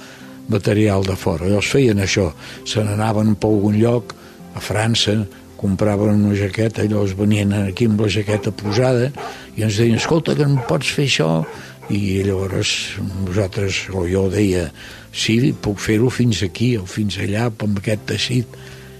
material 0.49 1.05
de 1.05 1.15
fora. 1.17 1.45
Llavors 1.45 1.69
feien 1.69 2.01
això, 2.01 2.31
se 2.65 2.81
n'anaven 2.81 3.35
per 3.37 3.51
algun 3.53 3.77
lloc, 3.77 4.15
a 4.57 4.63
França, 4.65 5.19
compraven 5.59 6.23
una 6.29 6.37
jaqueta, 6.39 6.87
llavors 6.87 7.17
venien 7.19 7.53
aquí 7.65 7.89
amb 7.91 8.01
la 8.05 8.11
jaqueta 8.13 8.53
posada 8.55 9.11
i 9.57 9.67
ens 9.67 9.81
deien, 9.81 9.99
escolta, 9.99 10.37
que 10.39 10.47
no 10.47 10.63
pots 10.69 10.95
fer 10.95 11.09
això? 11.11 11.33
I 11.89 12.23
llavors 12.27 12.71
nosaltres, 13.25 13.87
o 13.97 14.05
jo 14.09 14.27
deia, 14.33 14.69
sí, 15.11 15.39
puc 15.53 15.81
fer-ho 15.83 16.13
fins 16.13 16.45
aquí 16.47 16.75
o 16.79 16.85
fins 16.87 17.19
allà, 17.25 17.49
amb 17.51 17.81
aquest 17.81 18.07
teixit, 18.13 18.59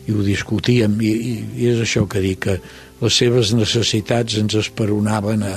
i 0.09 0.17
ho 0.17 0.25
discutíem, 0.25 0.97
i, 1.05 1.13
i, 1.13 1.35
i 1.63 1.71
és 1.75 1.83
això 1.85 2.07
que 2.09 2.23
dic, 2.25 2.47
que 2.49 2.59
les 3.03 3.23
seves 3.23 3.53
necessitats 3.55 4.39
ens 4.41 4.57
esperonaven 4.59 5.45
a, 5.47 5.57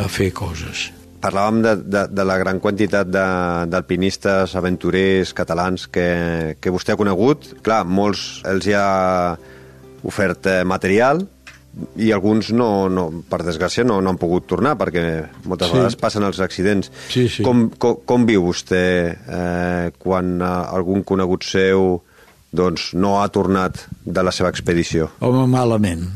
a 0.00 0.06
fer 0.10 0.32
coses. 0.34 0.90
Parlàvem 1.22 1.60
de, 1.64 1.74
de, 1.84 2.02
de 2.12 2.24
la 2.26 2.36
gran 2.38 2.58
quantitat 2.62 3.08
d'alpinistes, 3.08 4.54
aventurers 4.58 5.32
catalans 5.36 5.86
que, 5.90 6.08
que 6.60 6.72
vostè 6.72 6.94
ha 6.94 7.00
conegut. 7.00 7.52
Clar, 7.66 7.82
molts 7.88 8.40
els 8.48 8.68
hi 8.68 8.76
ha 8.76 8.88
ofert 10.06 10.46
eh, 10.50 10.62
material 10.64 11.24
i 12.00 12.08
alguns, 12.14 12.50
no, 12.56 12.88
no, 12.88 13.06
per 13.28 13.42
desgràcia, 13.44 13.84
no, 13.84 13.98
no 14.00 14.12
han 14.12 14.20
pogut 14.20 14.46
tornar 14.48 14.76
perquè 14.80 15.02
moltes 15.44 15.68
sí. 15.68 15.76
vegades 15.76 15.98
passen 16.00 16.24
els 16.24 16.40
accidents. 16.40 16.88
Sí, 17.12 17.26
sí. 17.28 17.44
Com, 17.44 17.66
com, 17.76 17.98
com 18.08 18.24
viu 18.28 18.46
vostè 18.46 18.84
eh, 19.12 19.90
quan 20.00 20.38
eh, 20.40 20.52
algun 20.78 21.04
conegut 21.04 21.44
seu 21.44 21.98
doncs, 22.56 22.94
no 22.96 23.18
ha 23.20 23.26
tornat 23.28 23.84
de 24.04 24.24
la 24.24 24.32
seva 24.32 24.48
expedició? 24.52 25.10
Home, 25.20 25.44
malament. 25.52 26.06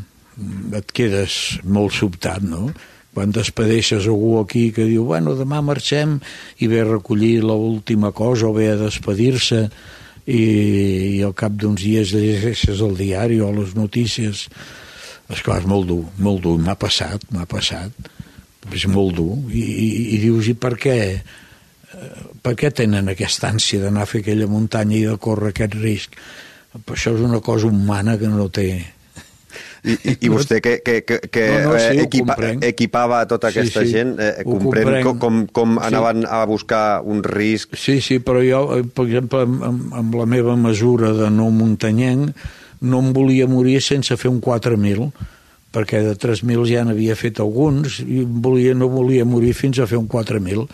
Et 0.73 0.97
quedes 0.97 1.61
molt 1.69 1.93
sobtat, 1.93 2.41
no? 2.41 2.71
Quan 3.13 3.35
despedeixes 3.35 4.07
algú 4.09 4.39
aquí 4.41 4.71
que 4.73 4.87
diu, 4.89 5.05
bueno, 5.05 5.35
demà 5.37 5.61
marxem 5.67 6.21
i 6.63 6.71
ve 6.71 6.81
a 6.81 6.89
recollir 6.89 7.41
l'última 7.45 8.15
cosa 8.17 8.49
o 8.49 8.55
ve 8.57 8.71
a 8.73 8.79
despedir-se 8.81 9.67
i, 10.27 10.43
i 11.17 11.23
al 11.27 11.35
cap 11.37 11.55
d'uns 11.57 11.83
dies 11.83 12.15
llegeixes 12.17 12.83
el 12.85 12.97
diari 12.99 13.41
o 13.41 13.51
les 13.55 13.75
notícies. 13.79 14.47
És 15.31 15.43
clar, 15.47 15.61
és 15.63 15.69
molt 15.71 15.87
dur, 15.89 16.03
molt 16.19 16.43
dur, 16.43 16.57
m'ha 16.59 16.75
passat, 16.79 17.23
m'ha 17.31 17.47
passat, 17.47 18.11
és 18.75 18.87
molt 18.91 19.15
dur, 19.19 19.37
i, 19.55 19.63
i, 19.63 19.89
i 20.17 20.21
dius, 20.25 20.51
i 20.51 20.57
per 20.59 20.75
què? 20.81 20.99
Per 22.43 22.55
què 22.59 22.71
tenen 22.75 23.11
aquesta 23.13 23.49
ànsia 23.51 23.83
d'anar 23.85 24.05
a 24.05 24.11
fer 24.11 24.25
aquella 24.25 24.49
muntanya 24.51 24.97
i 24.99 25.07
de 25.07 25.17
córrer 25.23 25.53
aquest 25.55 25.77
risc? 25.79 26.19
Però 26.71 26.97
això 26.97 27.15
és 27.17 27.23
una 27.27 27.41
cosa 27.43 27.71
humana 27.71 28.17
que 28.19 28.31
no 28.31 28.47
té, 28.51 28.69
i, 29.85 29.95
i, 29.95 30.15
i 30.27 30.31
vostè 30.33 30.61
que, 30.61 30.77
que, 30.85 31.01
que, 31.09 31.19
que 31.33 31.47
no, 31.65 31.73
no, 31.73 31.79
sí, 31.79 31.97
eh, 31.97 32.05
equipa, 32.05 32.37
equipava 32.69 33.23
tota 33.31 33.49
aquesta 33.49 33.85
sí, 33.85 33.89
sí. 33.89 33.97
gent, 33.97 34.15
eh, 34.21 34.45
comprèn 34.45 35.01
com, 35.07 35.19
com, 35.23 35.43
com 35.57 35.77
sí. 35.79 35.85
anaven 35.89 36.27
a 36.29 36.43
buscar 36.49 36.85
un 37.01 37.25
risc... 37.25 37.77
Sí, 37.81 38.01
sí, 38.05 38.21
però 38.25 38.45
jo, 38.45 38.63
eh, 38.77 38.85
per 38.85 39.07
exemple, 39.09 39.45
amb, 39.49 39.91
amb 40.03 40.17
la 40.21 40.29
meva 40.29 40.57
mesura 40.61 41.15
de 41.17 41.31
no 41.33 41.49
muntanyenc, 41.55 42.35
no 42.81 43.03
em 43.05 43.13
volia 43.17 43.49
morir 43.49 43.81
sense 43.85 44.17
fer 44.21 44.31
un 44.33 44.41
4.000, 44.45 45.11
perquè 45.73 46.03
de 46.05 46.17
3.000 46.19 46.67
ja 46.69 46.85
n'havia 46.85 47.17
fet 47.17 47.41
alguns, 47.41 48.01
i 48.05 48.25
volia, 48.25 48.75
no 48.77 48.91
volia 48.93 49.29
morir 49.29 49.55
fins 49.57 49.81
a 49.81 49.89
fer 49.89 50.01
un 50.01 50.09
4.000. 50.11 50.67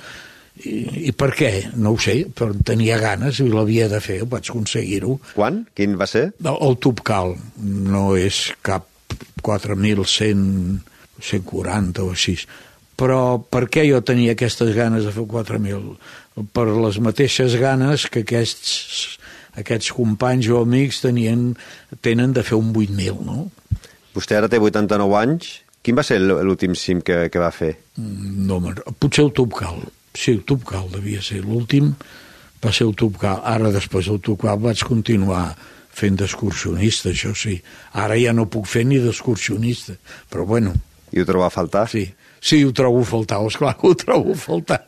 I, 0.57 0.77
I 1.11 1.13
per 1.13 1.31
què? 1.37 1.51
No 1.77 1.93
ho 1.93 2.01
sé, 2.01 2.23
però 2.33 2.55
tenia 2.65 2.97
ganes 2.99 3.43
i 3.45 3.49
l'havia 3.53 3.91
de 3.93 4.01
fer, 4.01 4.23
vaig 4.25 4.51
aconseguir-ho. 4.51 5.19
Quan? 5.37 5.67
Quin 5.77 5.99
va 6.01 6.09
ser? 6.09 6.31
El, 6.43 6.55
el 6.57 6.79
Tubcal, 6.81 7.37
no 7.93 8.09
és 8.19 8.47
cap 8.65 8.89
4.140 9.47 12.03
o 12.03 12.11
així, 12.13 12.35
però 12.97 13.39
per 13.39 13.69
què 13.69 13.89
jo 13.89 14.01
tenia 14.05 14.33
aquestes 14.35 14.75
ganes 14.77 15.05
de 15.07 15.13
fer 15.13 15.25
4.000? 15.29 15.97
Per 16.57 16.67
les 16.69 16.99
mateixes 17.05 17.57
ganes 17.61 18.07
que 18.13 18.21
aquests, 18.25 19.19
aquests 19.61 19.93
companys 19.97 20.49
o 20.53 20.61
amics 20.65 21.01
tenien, 21.05 21.41
tenen 22.05 22.31
de 22.37 22.43
fer 22.45 22.57
un 22.59 22.69
8.000, 22.73 23.17
no? 23.29 23.39
Vostè 24.17 24.33
ara 24.39 24.49
té 24.49 24.57
89 24.61 25.17
anys. 25.21 25.45
Quin 25.85 25.97
va 25.97 26.03
ser 26.03 26.19
l'últim 26.19 26.75
cim 26.75 27.01
que, 27.05 27.29
que 27.31 27.39
va 27.39 27.51
fer? 27.55 27.77
No, 28.01 28.61
potser 28.99 29.25
el 29.27 29.33
Tubcal. 29.37 29.77
Sí, 30.17 30.33
el 30.33 30.43
Tubcal 30.49 30.89
devia 30.91 31.23
ser 31.23 31.45
l'últim, 31.45 31.95
va 32.65 32.73
ser 32.75 32.87
el 32.89 32.95
Tubcal. 32.99 33.41
Ara, 33.47 33.71
després 33.75 34.07
del 34.11 34.21
Tubcal, 34.25 34.59
vaig 34.65 34.83
continuar 34.89 35.45
fent 35.97 36.19
d'excursionista, 36.21 37.11
això 37.13 37.33
sí. 37.37 37.57
Ara 37.97 38.19
ja 38.21 38.35
no 38.37 38.49
puc 38.53 38.69
fer 38.69 38.85
ni 38.89 39.01
d'excursionista, 39.01 39.97
però 40.31 40.45
bueno. 40.49 40.75
I 41.13 41.23
ho 41.23 41.27
troba 41.29 41.47
a 41.49 41.55
faltar? 41.55 41.87
Sí, 41.89 42.05
sí, 42.41 42.61
ho 42.65 42.73
trobo 42.77 43.01
a 43.01 43.09
faltar, 43.09 43.41
esclar, 43.47 43.77
ho 43.83 43.95
trobo 43.97 44.35
a 44.35 44.41
faltar. 44.41 44.83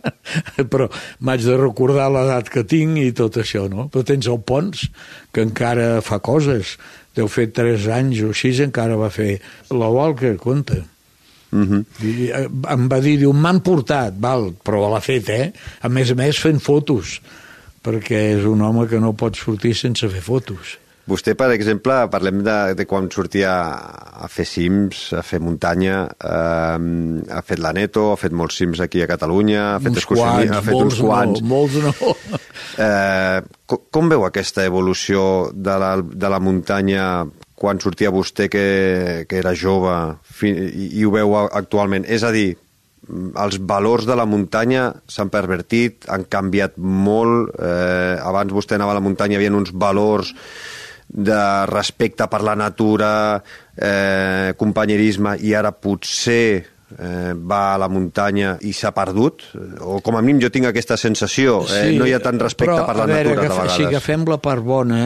però 0.68 0.88
m'haig 1.24 1.46
de 1.46 1.56
recordar 1.60 2.10
l'edat 2.12 2.50
que 2.52 2.66
tinc 2.68 3.00
i 3.00 3.10
tot 3.16 3.40
això, 3.40 3.66
no? 3.72 3.88
Però 3.92 4.04
tens 4.06 4.28
el 4.28 4.42
Pons, 4.44 4.88
que 5.32 5.46
encara 5.46 5.98
fa 6.04 6.20
coses. 6.20 6.76
Deu 7.16 7.30
fer 7.32 7.48
tres 7.54 7.88
anys 7.90 8.20
o 8.26 8.34
sis, 8.36 8.60
encara 8.62 8.98
va 9.00 9.10
fer 9.10 9.38
la 9.74 9.88
Walker, 9.90 10.36
compte. 10.38 10.84
Uh 11.50 11.64
-huh. 11.64 11.84
I, 12.04 12.30
em 12.68 12.88
va 12.88 13.00
dir, 13.00 13.16
diu, 13.18 13.32
m'han 13.32 13.62
portat, 13.64 14.14
val, 14.20 14.52
però 14.62 14.90
l'ha 14.92 15.00
fet, 15.00 15.28
eh? 15.28 15.52
A 15.80 15.88
més 15.88 16.10
a 16.10 16.14
més 16.14 16.38
fent 16.38 16.60
fotos, 16.60 17.20
perquè 17.82 18.36
és 18.36 18.44
un 18.44 18.60
home 18.60 18.86
que 18.86 19.00
no 19.00 19.14
pot 19.14 19.36
sortir 19.36 19.74
sense 19.74 20.08
fer 20.08 20.20
fotos. 20.20 20.76
Vostè, 21.08 21.32
per 21.38 21.48
exemple, 21.54 21.94
parlem 22.12 22.42
de, 22.44 22.56
de 22.76 22.84
quan 22.88 23.06
sortia 23.08 23.52
a 24.18 24.28
fer 24.28 24.44
cims, 24.48 25.06
a 25.16 25.22
fer 25.24 25.40
muntanya, 25.40 26.02
eh, 26.04 27.30
ha 27.32 27.42
fet 27.48 27.62
la 27.64 27.72
Neto, 27.72 28.10
ha 28.12 28.18
fet 28.20 28.34
molts 28.36 28.58
cims 28.60 28.82
aquí 28.84 29.00
a 29.00 29.08
Catalunya, 29.08 29.62
ha 29.76 29.80
fet 29.80 30.02
excursionisme, 30.02 30.58
ha 30.58 30.64
fet 30.66 30.76
uns 30.76 31.00
quants. 31.00 31.40
No, 31.40 31.54
molts 31.56 31.80
no. 31.82 31.94
Eh, 32.78 33.40
com, 33.66 33.80
com 33.90 34.10
veu 34.10 34.22
aquesta 34.26 34.62
evolució 34.68 35.20
de 35.50 35.74
la, 35.82 35.88
de 35.98 36.28
la 36.30 36.38
muntanya 36.38 37.24
quan 37.58 37.80
sortia 37.82 38.12
vostè 38.14 38.46
que, 38.52 39.24
que 39.26 39.40
era 39.40 39.50
jove 39.58 39.94
fi, 40.22 40.52
i, 40.52 40.86
i 41.00 41.06
ho 41.06 41.10
veu 41.10 41.34
actualment? 41.40 42.06
És 42.06 42.22
a 42.22 42.30
dir, 42.34 42.52
els 43.08 43.58
valors 43.58 44.06
de 44.06 44.14
la 44.18 44.28
muntanya 44.30 44.92
s'han 45.10 45.32
pervertit, 45.32 46.06
han 46.12 46.28
canviat 46.30 46.78
molt. 46.78 47.54
Eh, 47.58 48.14
abans 48.22 48.54
vostè 48.54 48.78
anava 48.78 48.94
a 48.94 49.00
la 49.00 49.04
muntanya, 49.04 49.38
hi 49.38 49.40
havia 49.40 49.56
uns 49.58 49.74
valors 49.74 50.34
de 51.08 51.66
respecte 51.66 52.28
per 52.28 52.42
la 52.44 52.54
natura, 52.54 53.42
eh, 53.74 54.54
companyerisme, 54.56 55.38
i 55.40 55.54
ara 55.56 55.72
potser 55.72 56.78
eh, 56.96 57.32
va 57.34 57.74
a 57.74 57.78
la 57.80 57.88
muntanya 57.88 58.56
i 58.64 58.72
s'ha 58.76 58.92
perdut, 58.96 59.44
o 59.84 60.00
com 60.04 60.16
a 60.16 60.22
mínim 60.24 60.42
jo 60.44 60.50
tinc 60.52 60.68
aquesta 60.68 60.96
sensació, 61.00 61.62
eh, 61.64 61.92
sí, 61.92 61.96
no 62.00 62.08
hi 62.08 62.14
ha 62.16 62.20
tant 62.24 62.40
respecte 62.40 62.74
però, 62.74 62.86
per 62.88 62.96
la 62.96 63.08
veure, 63.08 63.34
natura 63.34 63.42
de 63.42 63.48
vegades. 63.54 63.76
Si 63.76 63.88
agafem 63.88 64.28
la 64.28 64.38
part 64.42 64.64
bona, 64.64 65.02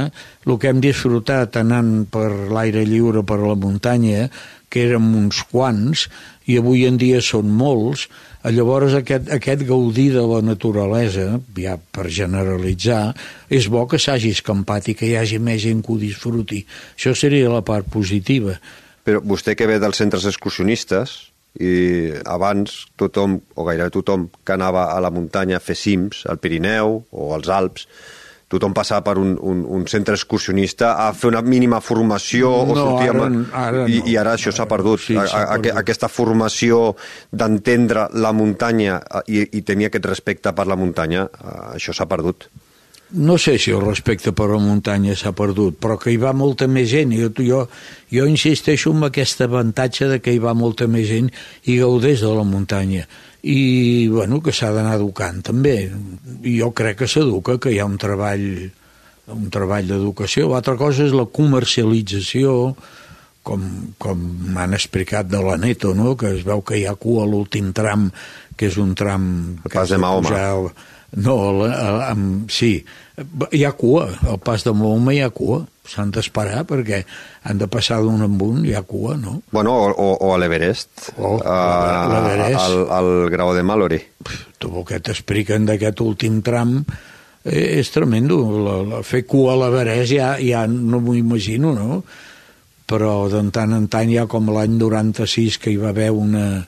el 0.47 0.59
que 0.59 0.73
hem 0.73 0.83
disfrutat 0.83 1.59
anant 1.63 1.95
per 2.11 2.29
l'aire 2.53 2.85
lliure, 2.89 3.25
per 3.27 3.41
la 3.43 3.57
muntanya, 3.59 4.29
que 4.73 4.87
érem 4.87 5.11
uns 5.19 5.43
quants, 5.51 6.09
i 6.49 6.59
avui 6.59 6.87
en 6.89 6.99
dia 6.99 7.21
són 7.23 7.51
molts, 7.55 8.09
Llavors 8.51 8.97
aquest, 8.99 9.29
aquest 9.31 9.61
gaudir 9.69 10.09
de 10.17 10.23
la 10.27 10.41
naturalesa, 10.43 11.39
ja 11.55 11.77
per 11.79 12.09
generalitzar, 12.11 13.13
és 13.47 13.69
bo 13.71 13.85
que 13.87 14.01
s'hagi 14.03 14.33
escampat 14.35 14.91
i 14.91 14.97
que 14.99 15.07
hi 15.07 15.15
hagi 15.21 15.39
més 15.39 15.63
gent 15.63 15.85
que 15.87 15.95
ho 15.95 15.99
disfruti. 16.01 16.65
Això 16.97 17.15
seria 17.15 17.53
la 17.53 17.63
part 17.63 17.87
positiva. 17.87 18.57
Però 19.07 19.23
vostè 19.23 19.55
que 19.55 19.69
ve 19.71 19.79
dels 19.83 20.03
centres 20.03 20.27
excursionistes, 20.27 21.15
i 21.61 22.11
abans 22.27 22.87
tothom, 22.99 23.37
o 23.55 23.67
gairebé 23.69 23.93
tothom, 23.95 24.27
que 24.43 24.57
anava 24.57 24.89
a 24.91 24.99
la 25.05 25.13
muntanya 25.15 25.61
a 25.61 25.63
fer 25.63 25.77
cims, 25.79 26.25
al 26.27 26.41
Pirineu 26.43 27.03
o 27.13 27.31
als 27.37 27.51
Alps, 27.53 27.87
tothom 28.53 28.75
passava 28.77 29.03
per 29.07 29.17
un, 29.21 29.35
un, 29.41 29.63
un 29.65 29.87
centre 29.91 30.17
excursionista 30.19 30.95
a 31.07 31.11
fer 31.17 31.31
una 31.33 31.43
mínima 31.43 31.81
formació 31.81 32.51
no, 32.69 32.75
o 32.75 32.77
sortir 32.77 33.13
ara, 33.13 33.29
amb... 33.29 33.55
ara 33.57 33.87
I, 33.87 34.01
no. 34.01 34.11
I 34.13 34.19
ara 34.21 34.35
això 34.37 34.53
s'ha 34.55 34.69
perdut. 34.71 35.07
Sí, 35.07 35.17
a, 35.17 35.25
a, 35.25 35.47
perdut. 35.57 35.79
Aquesta 35.83 36.11
formació 36.13 36.83
d'entendre 37.31 38.09
la 38.21 38.35
muntanya 38.37 39.01
i, 39.27 39.47
i 39.59 39.65
tenir 39.67 39.89
aquest 39.89 40.11
respecte 40.11 40.53
per 40.57 40.69
la 40.69 40.79
muntanya, 40.79 41.27
això 41.73 41.97
s'ha 41.97 42.09
perdut. 42.11 42.51
No 43.13 43.37
sé 43.37 43.59
si 43.61 43.75
el 43.77 43.83
respecte 43.85 44.33
per 44.33 44.47
la 44.49 44.61
muntanya 44.61 45.13
s'ha 45.17 45.35
perdut, 45.37 45.77
però 45.77 45.99
que 46.01 46.15
hi 46.15 46.17
va 46.21 46.33
molta 46.33 46.65
més 46.65 46.89
gent. 46.89 47.13
Jo, 47.13 47.29
jo, 47.45 47.67
jo 48.09 48.25
insisteixo 48.29 48.95
en 48.97 49.05
aquest 49.11 49.45
avantatge 49.45 50.09
de 50.09 50.23
que 50.25 50.33
hi 50.33 50.41
va 50.41 50.55
molta 50.57 50.89
més 50.89 51.11
gent 51.11 51.29
i 51.69 51.77
gaudeix 51.81 52.25
de 52.25 52.33
la 52.33 52.47
muntanya 52.49 53.05
i 53.43 54.07
bueno, 54.09 54.39
que 54.43 54.55
s'ha 54.55 54.71
d'anar 54.75 54.97
educant 55.01 55.43
també. 55.43 55.91
I 56.47 56.59
jo 56.61 56.71
crec 56.77 57.03
que 57.03 57.11
s'educa 57.11 57.59
que 57.59 57.73
hi 57.75 57.81
ha 57.83 57.89
un 57.89 57.99
treball 57.99 58.47
un 59.33 59.49
treball 59.55 59.87
d'educació. 59.89 60.49
L'altra 60.51 60.77
cosa 60.79 61.07
és 61.07 61.15
la 61.15 61.27
comercialització 61.31 62.75
com, 63.47 63.67
com 64.03 64.23
m'han 64.55 64.75
explicat 64.77 65.29
de 65.31 65.43
la 65.43 65.59
Neto 65.59 65.93
no? 65.99 66.15
que 66.19 66.33
es 66.37 66.47
veu 66.47 66.63
que 66.67 66.79
hi 66.79 66.87
ha 66.87 66.97
cua 66.99 67.27
a 67.27 67.31
l'últim 67.31 67.73
tram 67.75 68.09
que 68.57 68.69
és 68.71 68.79
un 68.79 68.95
tram 68.99 69.25
el 69.65 69.73
pas 69.73 69.91
de 69.91 69.99
Mahoma. 69.99 70.73
no, 71.27 71.37
la, 71.59 71.71
amb, 72.13 72.51
sí 72.51 72.77
hi 73.53 73.65
ha 73.65 73.73
cua, 73.79 74.09
al 74.29 74.41
pas 74.43 74.65
de 74.65 74.73
Mahoma 74.77 75.15
hi 75.15 75.23
ha 75.25 75.31
cua 75.35 75.63
s'han 75.89 76.13
d'esperar 76.15 76.63
perquè 76.69 77.03
han 77.49 77.59
de 77.59 77.67
passar 77.71 77.99
d'un 78.03 78.23
en 78.23 78.37
un, 78.41 78.61
hi 78.67 78.75
ha 78.75 78.83
cua, 78.87 79.17
no? 79.19 79.41
Bueno, 79.51 79.75
o, 79.75 79.89
o, 79.91 80.09
o 80.29 80.35
a 80.35 80.39
l'Everest, 80.39 81.13
oh, 81.19 81.39
a 81.43 82.07
l'Everest. 82.11 82.61
Al, 82.63 82.77
al 82.99 83.11
grau 83.35 83.55
de 83.57 83.65
Mallory. 83.67 84.01
Tu 84.63 84.71
el 84.71 84.87
que 84.87 85.01
t'expliquen 85.03 85.67
d'aquest 85.67 86.05
últim 86.05 86.41
tram 86.47 86.79
eh, 87.45 87.81
és 87.81 87.91
tremendo. 87.95 88.39
La, 88.63 88.77
la, 88.89 89.03
fer 89.07 89.25
cua 89.27 89.57
a 89.57 89.61
l'Everest 89.65 90.15
ja, 90.15 90.35
ja 90.43 90.67
no 90.71 91.03
m'ho 91.03 91.17
imagino, 91.19 91.75
no? 91.75 92.03
Però 92.93 93.15
de 93.33 93.43
tant 93.55 93.75
en 93.75 93.89
tant 93.91 94.11
ja 94.13 94.29
com 94.31 94.51
l'any 94.55 94.79
96 94.79 95.59
que 95.63 95.73
hi 95.73 95.81
va 95.81 95.91
haver 95.91 96.11
una, 96.15 96.63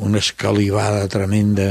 una 0.00 0.20
escalivada 0.22 1.08
tremenda 1.12 1.68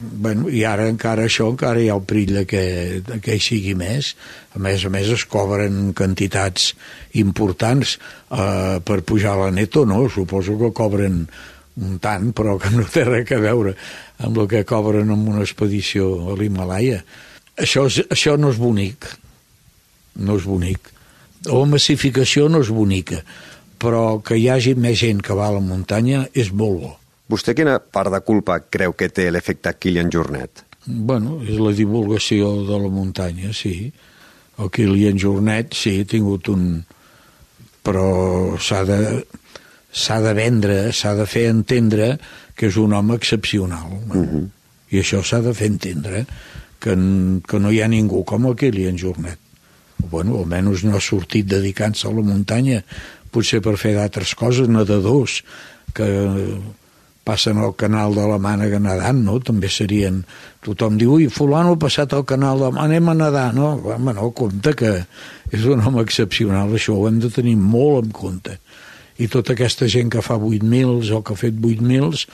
bueno, 0.00 0.48
i 0.48 0.64
ara 0.64 0.88
encara 0.88 1.26
això 1.28 1.46
encara 1.52 1.80
hi 1.80 1.90
ha 1.90 1.96
el 1.98 2.04
perill 2.08 2.34
de 2.40 2.44
que, 2.48 2.64
de 3.06 3.20
que 3.22 3.36
hi 3.36 3.42
sigui 3.44 3.74
més. 3.78 4.14
A 4.56 4.62
més 4.62 4.84
a 4.84 4.90
més 4.92 5.08
es 5.12 5.24
cobren 5.28 5.92
quantitats 5.96 6.72
importants 7.20 7.96
eh, 7.96 8.80
per 8.84 9.00
pujar 9.06 9.36
la 9.38 9.50
neto 9.54 9.84
no? 9.86 10.06
suposo 10.08 10.58
que 10.58 10.72
cobren 10.76 11.24
un 11.80 11.98
tant 12.02 12.32
però 12.36 12.56
que 12.60 12.72
no 12.74 12.86
té 12.90 13.04
res 13.06 13.30
a 13.32 13.40
veure 13.40 13.76
amb 14.20 14.40
el 14.42 14.48
que 14.50 14.64
cobren 14.68 15.12
en 15.12 15.28
una 15.32 15.44
expedició 15.44 16.32
a 16.32 16.36
l'Himalaya 16.36 16.98
això, 17.56 17.86
és, 17.86 18.00
això 18.10 18.36
no 18.40 18.50
és 18.50 18.58
bonic. 18.60 19.06
No 20.20 20.36
és 20.36 20.44
bonic. 20.48 20.90
La 21.46 21.62
massificació 21.68 22.48
no 22.50 22.64
és 22.64 22.72
bonica 22.72 23.22
però 23.80 24.20
que 24.20 24.36
hi 24.36 24.48
hagi 24.52 24.74
més 24.76 24.98
gent 25.00 25.22
que 25.24 25.36
va 25.36 25.48
a 25.48 25.56
la 25.56 25.62
muntanya 25.64 26.26
és 26.36 26.50
molt 26.52 26.82
bo 26.82 26.99
Vostè 27.30 27.54
quina 27.54 27.78
part 27.78 28.10
de 28.10 28.20
culpa 28.26 28.58
creu 28.66 28.96
que 28.98 29.10
té 29.14 29.28
l'efecte 29.30 29.72
Kilian 29.78 30.10
Jornet? 30.10 30.64
Bueno, 30.86 31.38
és 31.46 31.60
la 31.60 31.72
divulgació 31.76 32.50
de 32.66 32.78
la 32.82 32.90
muntanya, 32.90 33.52
sí. 33.54 33.92
El 34.58 34.70
Kilian 34.74 35.20
Jornet, 35.20 35.76
sí, 35.76 36.00
ha 36.00 36.08
tingut 36.08 36.50
un... 36.50 36.64
Però 37.86 38.06
s'ha 38.60 38.82
de, 38.84 38.98
s'ha 39.92 40.18
de 40.24 40.32
vendre, 40.36 40.78
s'ha 40.92 41.14
de 41.16 41.26
fer 41.28 41.46
entendre 41.52 42.16
que 42.56 42.68
és 42.68 42.76
un 42.80 42.92
home 42.96 43.14
excepcional. 43.16 43.92
Uh 43.92 44.16
mhm. 44.16 44.26
-huh. 44.26 44.48
I 44.90 45.00
això 45.00 45.22
s'ha 45.22 45.40
de 45.40 45.54
fer 45.54 45.68
entendre, 45.70 46.26
que, 46.80 46.96
que 47.46 47.58
no 47.60 47.70
hi 47.70 47.80
ha 47.80 47.88
ningú 47.88 48.24
com 48.24 48.46
el 48.46 48.56
Kilian 48.56 48.98
Jornet. 48.98 49.38
Bueno, 50.10 50.38
almenys 50.38 50.82
no 50.84 50.96
ha 50.96 51.00
sortit 51.00 51.46
dedicant-se 51.46 52.08
a 52.08 52.12
la 52.12 52.22
muntanya, 52.22 52.82
potser 53.30 53.60
per 53.60 53.76
fer 53.76 53.94
d'altres 53.94 54.34
coses, 54.34 54.68
nedadors, 54.68 55.44
que 55.94 56.08
passen 57.24 57.58
al 57.60 57.74
canal 57.78 58.14
de 58.16 58.26
la 58.28 58.38
Mànega 58.42 58.80
nedant, 58.82 59.24
no? 59.26 59.38
També 59.44 59.70
serien... 59.72 60.22
Tothom 60.60 60.98
diu, 61.00 61.14
ui, 61.16 61.28
fulano 61.32 61.72
ha 61.72 61.80
passat 61.80 62.12
al 62.12 62.26
canal 62.28 62.60
de 62.60 62.70
anem 62.82 63.08
a 63.08 63.16
nedar, 63.16 63.46
no? 63.56 63.72
Home, 63.94 64.12
no, 64.16 64.28
compte 64.36 64.74
que 64.76 64.90
és 65.50 65.64
un 65.64 65.80
home 65.80 66.02
excepcional, 66.04 66.74
això 66.76 66.98
ho 66.98 67.06
hem 67.08 67.20
de 67.22 67.30
tenir 67.32 67.56
molt 67.56 68.04
en 68.04 68.10
compte. 68.12 68.58
I 69.20 69.28
tota 69.32 69.54
aquesta 69.56 69.88
gent 69.88 70.12
que 70.12 70.24
fa 70.24 70.36
8.000 70.36 71.12
o 71.16 71.22
que 71.24 71.36
ha 71.36 71.40
fet 71.40 71.56
8.000, 71.56 72.26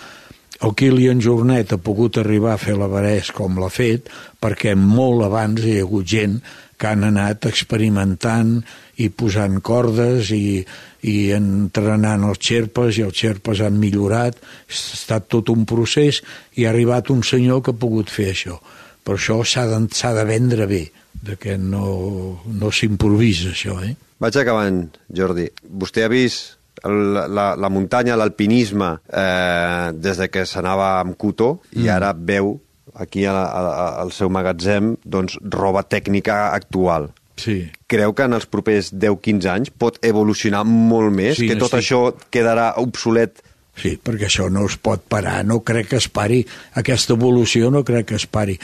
el 0.67 0.75
Kilian 0.75 1.21
Jornet 1.21 1.75
ha 1.75 1.79
pogut 1.83 2.19
arribar 2.19 2.55
a 2.55 2.61
fer 2.61 2.77
l'Avarès 2.79 3.31
com 3.37 3.59
l'ha 3.61 3.71
fet, 3.71 4.09
perquè 4.41 4.75
molt 4.79 5.27
abans 5.27 5.63
hi 5.63 5.77
ha 5.77 5.85
hagut 5.85 6.09
gent 6.09 6.39
que 6.77 6.91
han 6.91 7.05
anat 7.09 7.47
experimentant 7.49 8.59
i 9.01 9.09
posant 9.09 9.61
cordes 9.65 10.31
i, 10.35 10.61
i 11.09 11.17
entrenant 11.37 12.27
els 12.29 12.41
xerpes 12.43 12.99
i 13.01 13.05
els 13.07 13.17
xerpes 13.17 13.63
han 13.65 13.79
millorat, 13.81 14.37
ha 14.37 14.77
estat 14.77 15.29
tot 15.33 15.53
un 15.53 15.65
procés 15.69 16.23
i 16.57 16.67
ha 16.67 16.73
arribat 16.73 17.13
un 17.15 17.23
senyor 17.25 17.63
que 17.65 17.75
ha 17.75 17.81
pogut 17.81 18.13
fer 18.13 18.31
això. 18.33 18.59
Però 19.07 19.19
això 19.21 19.41
s'ha 19.47 19.67
de, 19.71 19.81
de 19.89 20.27
vendre 20.29 20.67
bé, 20.67 20.83
de 21.23 21.37
que 21.41 21.57
no, 21.59 22.43
no 22.47 22.73
s'improvisa 22.73 23.53
això. 23.55 23.79
Eh? 23.85 23.95
Vaig 24.21 24.39
acabant, 24.41 24.87
Jordi. 25.13 25.47
Vostè 25.63 26.05
ha 26.07 26.13
vist 26.13 26.57
el, 26.85 27.15
la, 27.15 27.51
la 27.57 27.71
muntanya, 27.73 28.17
l'alpinisme, 28.19 28.93
eh, 29.09 29.93
des 29.97 30.21
de 30.21 30.29
que 30.33 30.45
s'anava 30.49 30.97
amb 31.01 31.17
Kuto, 31.17 31.61
mm. 31.73 31.85
i 31.85 31.91
ara 31.93 32.13
veu 32.17 32.57
aquí 32.95 33.25
a, 33.27 33.33
a, 33.33 33.61
a, 33.61 33.87
al 34.03 34.13
seu 34.13 34.31
magatzem 34.31 34.95
doncs, 35.05 35.39
roba 35.43 35.83
tècnica 35.83 36.53
actual. 36.55 37.11
Sí. 37.37 37.67
Creu 37.91 38.15
que 38.17 38.25
en 38.25 38.33
els 38.33 38.47
propers 38.49 38.93
10-15 38.95 39.51
anys 39.53 39.71
pot 39.77 39.99
evolucionar 40.07 40.63
molt 40.65 41.13
més, 41.13 41.37
Sí, 41.37 41.49
que 41.51 41.57
tot 41.61 41.69
estic- 41.75 41.83
això 41.83 42.31
quedarà 42.33 42.73
obsolet 42.81 43.43
Sí, 43.77 43.99
perquè 44.01 44.25
això 44.31 44.47
no 44.49 44.63
es 44.65 44.79
pot 44.81 45.03
parar, 45.05 45.43
no 45.45 45.59
crec 45.61 45.91
que 45.91 45.99
es 46.01 46.07
pari, 46.09 46.39
aquesta 46.81 47.13
evolució 47.13 47.69
no 47.71 47.83
crec 47.85 48.07
que 48.09 48.15
es 48.17 48.25
pari. 48.25 48.55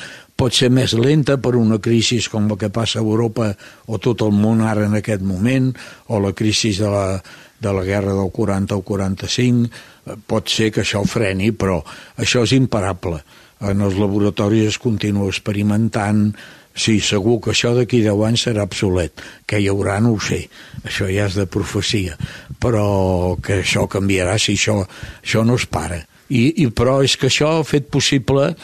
Pot 0.40 0.54
ser 0.56 0.70
més 0.72 0.94
lenta 0.96 1.36
per 1.36 1.52
una 1.60 1.76
crisi 1.84 2.16
com 2.32 2.46
la 2.48 2.56
que 2.56 2.70
passa 2.72 2.98
a 2.98 3.02
Europa 3.04 3.50
o 3.92 3.98
tot 4.00 4.22
el 4.24 4.32
món 4.32 4.62
ara 4.64 4.86
en 4.88 4.94
aquest 4.96 5.20
moment, 5.20 5.68
o 6.08 6.16
la 6.18 6.32
crisi 6.32 6.72
de 6.78 6.88
la, 6.88 7.20
de 7.60 7.72
la 7.76 7.84
guerra 7.84 8.14
del 8.16 8.30
40 8.32 8.74
o 8.74 8.80
45, 8.80 9.68
eh, 10.06 10.16
pot 10.26 10.48
ser 10.48 10.70
que 10.72 10.80
això 10.80 11.04
freni, 11.04 11.52
però 11.52 11.82
això 12.16 12.46
és 12.48 12.56
imparable. 12.56 13.20
En 13.68 13.84
els 13.84 13.98
laboratoris 14.00 14.74
es 14.74 14.80
continua 14.82 15.30
experimentant, 15.30 16.32
Sí, 16.72 17.02
segur 17.04 17.34
que 17.44 17.50
això 17.52 17.74
d'aquí 17.76 18.00
10 18.00 18.20
anys 18.24 18.46
serà 18.46 18.64
obsolet. 18.64 19.20
Que 19.44 19.58
hi 19.60 19.68
haurà, 19.68 19.98
no 20.00 20.14
ho 20.14 20.20
sé. 20.24 20.46
Això 20.88 21.04
ja 21.10 21.26
és 21.28 21.36
de 21.36 21.44
profecia. 21.44 22.16
Però 22.62 23.36
que 23.44 23.58
això 23.60 23.84
canviarà 23.92 24.38
si 24.40 24.56
això, 24.56 24.78
això 25.20 25.44
no 25.44 25.58
es 25.60 25.66
para. 25.68 26.00
I, 26.32 26.64
i 26.64 26.70
però 26.72 27.02
és 27.04 27.18
que 27.20 27.28
això 27.28 27.58
ha 27.58 27.66
fet 27.68 27.90
possible 27.92 28.46
eh, 28.48 28.56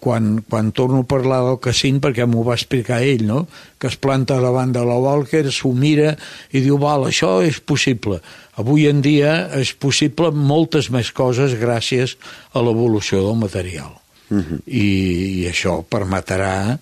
quan, 0.00 0.40
quan 0.48 0.72
torno 0.72 1.02
a 1.02 1.08
parlar 1.08 1.42
del 1.44 1.58
casino, 1.60 2.00
perquè 2.00 2.26
m'ho 2.26 2.44
va 2.46 2.56
explicar 2.56 3.02
ell, 3.04 3.26
no? 3.28 3.46
que 3.78 3.90
es 3.90 3.96
planta 4.00 4.38
davant 4.40 4.72
de 4.72 4.82
la 4.86 4.96
Walker, 4.96 5.44
s'ho 5.52 5.72
mira 5.76 6.14
i 6.52 6.62
diu, 6.64 6.78
val, 6.80 7.06
això 7.10 7.38
és 7.44 7.60
possible. 7.60 8.20
Avui 8.56 8.86
en 8.88 9.02
dia 9.04 9.50
és 9.58 9.74
possible 9.76 10.32
moltes 10.32 10.88
més 10.90 11.12
coses 11.12 11.56
gràcies 11.60 12.16
a 12.56 12.64
l'evolució 12.64 13.22
del 13.26 13.36
material. 13.36 13.92
Uh 14.30 14.38
-huh. 14.38 14.60
I, 14.66 14.86
I 15.42 15.48
això 15.50 15.84
permetrà 15.84 16.78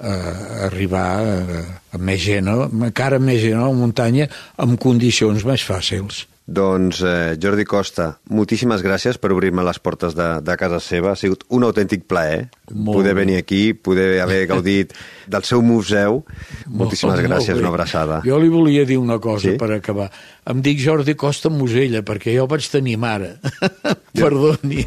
eh, 0.00 0.64
arribar 0.66 1.08
a, 1.20 1.62
a 1.92 1.98
més 1.98 2.22
gent, 2.22 2.48
encara 2.48 3.18
més 3.18 3.40
gent 3.42 3.58
a 3.58 3.66
la 3.68 3.74
muntanya 3.74 4.28
amb 4.56 4.78
condicions 4.80 5.44
més 5.44 5.62
fàcils. 5.62 6.26
Doncs 6.48 7.02
eh, 7.04 7.36
Jordi 7.36 7.66
Costa, 7.68 8.14
moltíssimes 8.32 8.80
gràcies 8.80 9.18
per 9.20 9.34
obrir-me 9.34 9.60
les 9.66 9.78
portes 9.84 10.14
de, 10.16 10.28
de 10.40 10.54
casa 10.56 10.78
seva. 10.80 11.12
Ha 11.12 11.20
sigut 11.20 11.44
un 11.52 11.66
autèntic 11.66 12.06
plaer 12.08 12.46
Molt 12.72 12.96
poder 12.96 13.12
bé. 13.12 13.20
venir 13.20 13.36
aquí, 13.36 13.74
poder 13.76 14.22
haver 14.24 14.46
gaudit 14.48 14.94
del 15.28 15.44
seu 15.44 15.62
museu. 15.62 16.22
Moltíssimes 16.66 17.14
Molt 17.20 17.28
gràcies, 17.28 17.54
bé. 17.54 17.60
una 17.60 17.68
abraçada. 17.72 18.20
Jo 18.24 18.38
li 18.40 18.48
volia 18.48 18.84
dir 18.88 18.98
una 18.98 19.18
cosa 19.20 19.50
Sí? 19.50 19.56
per 19.60 19.70
acabar. 19.76 20.10
Em 20.48 20.62
dic 20.64 20.78
Jordi 20.80 21.14
Costa 21.14 21.50
Musella, 21.52 22.00
perquè 22.02 22.32
jo 22.34 22.46
vaig 22.48 22.64
tenir 22.72 22.96
mare. 22.98 23.34
Perdoni. 24.18 24.82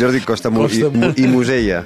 Jordi 0.00 0.20
Costa, 0.24 0.50
Costa 0.50 0.88
i, 0.88 1.22
i 1.22 1.26
Musella. 1.28 1.82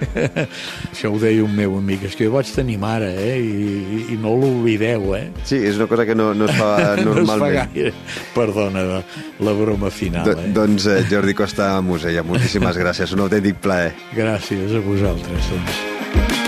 Això 0.93 1.11
ho 1.13 1.19
deia 1.21 1.43
un 1.45 1.53
meu 1.55 1.75
amic, 1.77 2.05
és 2.09 2.15
que 2.17 2.25
jo 2.29 2.33
vaig 2.37 2.49
tenir 2.55 2.79
mare, 2.81 3.11
eh? 3.19 3.35
I, 3.43 4.05
i 4.15 4.19
no 4.23 4.37
l'oblideu, 4.39 5.11
eh? 5.19 5.27
Sí, 5.45 5.59
és 5.59 5.77
una 5.77 5.89
cosa 5.91 6.07
que 6.07 6.15
no, 6.17 6.31
no 6.35 6.47
es 6.49 6.55
fa 6.57 6.71
No 7.03 7.13
es 7.13 7.27
fa 7.27 7.37
normalment. 7.37 7.75
gaire. 7.75 7.93
Perdona 8.35 8.87
la, 8.87 9.03
la 9.41 9.53
broma 9.59 9.91
final, 9.91 10.25
Do, 10.31 10.39
eh? 10.39 10.53
doncs 10.55 10.87
eh, 10.87 11.03
Jordi 11.11 11.35
Costa 11.35 11.75
Musella, 11.83 12.23
moltíssimes 12.27 12.79
gràcies, 12.79 13.13
un 13.19 13.27
autèntic 13.27 13.59
plaer. 13.61 13.93
Gràcies 14.17 14.73
a 14.79 14.81
vosaltres, 14.87 15.51
doncs. 15.53 16.46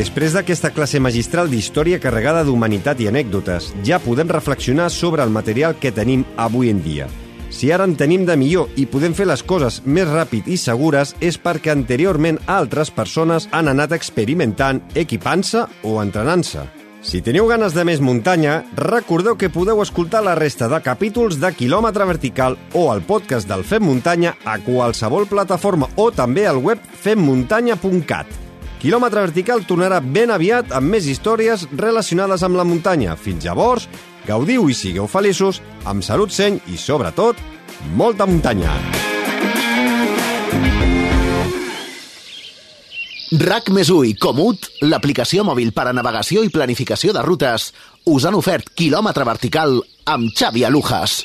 Després 0.00 0.32
d'aquesta 0.32 0.70
classe 0.72 0.96
magistral 0.96 1.50
d'història 1.52 1.98
carregada 2.00 2.40
d'humanitat 2.46 3.02
i 3.04 3.08
anècdotes, 3.10 3.66
ja 3.84 3.98
podem 4.00 4.30
reflexionar 4.32 4.86
sobre 4.88 5.20
el 5.20 5.28
material 5.34 5.74
que 5.76 5.92
tenim 5.92 6.22
avui 6.40 6.70
en 6.72 6.80
dia. 6.80 7.08
Si 7.52 7.68
ara 7.68 7.84
en 7.84 7.98
tenim 8.00 8.24
de 8.24 8.38
millor 8.40 8.72
i 8.80 8.86
podem 8.88 9.12
fer 9.12 9.26
les 9.28 9.44
coses 9.44 9.82
més 9.84 10.08
ràpid 10.08 10.48
i 10.48 10.56
segures 10.56 11.12
és 11.20 11.36
perquè 11.36 11.74
anteriorment 11.74 12.40
altres 12.48 12.88
persones 12.88 13.50
han 13.52 13.68
anat 13.68 13.92
experimentant, 13.92 14.80
equipant-se 14.94 15.66
o 15.84 15.98
entrenant-se. 16.00 16.64
Si 17.04 17.20
teniu 17.20 17.44
ganes 17.52 17.76
de 17.76 17.84
més 17.84 18.00
muntanya, 18.00 18.62
recordeu 18.80 19.36
que 19.36 19.52
podeu 19.52 19.84
escoltar 19.84 20.24
la 20.24 20.38
resta 20.38 20.68
de 20.72 20.80
capítols 20.80 21.36
de 21.44 21.52
Kilòmetre 21.52 22.08
Vertical 22.08 22.56
o 22.72 22.88
el 22.94 23.04
podcast 23.04 23.48
del 23.48 23.68
Fem 23.68 23.84
Muntanya 23.84 24.38
a 24.48 24.56
qualsevol 24.64 25.28
plataforma 25.28 25.92
o 26.00 26.08
també 26.08 26.48
al 26.48 26.64
web 26.64 26.80
femmuntanya.cat. 27.04 28.49
Kilòmetre 28.80 29.26
Vertical 29.26 29.66
tornarà 29.68 29.98
ben 30.00 30.30
aviat 30.32 30.70
amb 30.72 30.88
més 30.94 31.04
històries 31.04 31.66
relacionades 31.76 32.40
amb 32.46 32.56
la 32.56 32.64
muntanya. 32.64 33.12
Fins 33.12 33.44
llavors, 33.44 33.84
gaudiu 34.24 34.70
i 34.72 34.76
sigueu 34.76 35.04
feliços, 35.04 35.60
amb 35.84 36.04
salut 36.06 36.32
seny 36.32 36.56
i, 36.72 36.78
sobretot, 36.80 37.36
molta 37.92 38.24
muntanya. 38.24 38.72
RAC 43.30 43.68
més 43.70 43.92
i 44.08 44.16
Comut, 44.18 44.70
l'aplicació 44.82 45.44
mòbil 45.44 45.70
per 45.76 45.86
a 45.86 45.92
navegació 45.94 46.42
i 46.42 46.50
planificació 46.50 47.12
de 47.12 47.22
rutes, 47.22 47.68
us 48.08 48.24
han 48.24 48.34
ofert 48.34 48.72
quilòmetre 48.74 49.28
vertical 49.28 49.76
amb 50.08 50.32
Xavi 50.32 50.64
Alujas. 50.64 51.20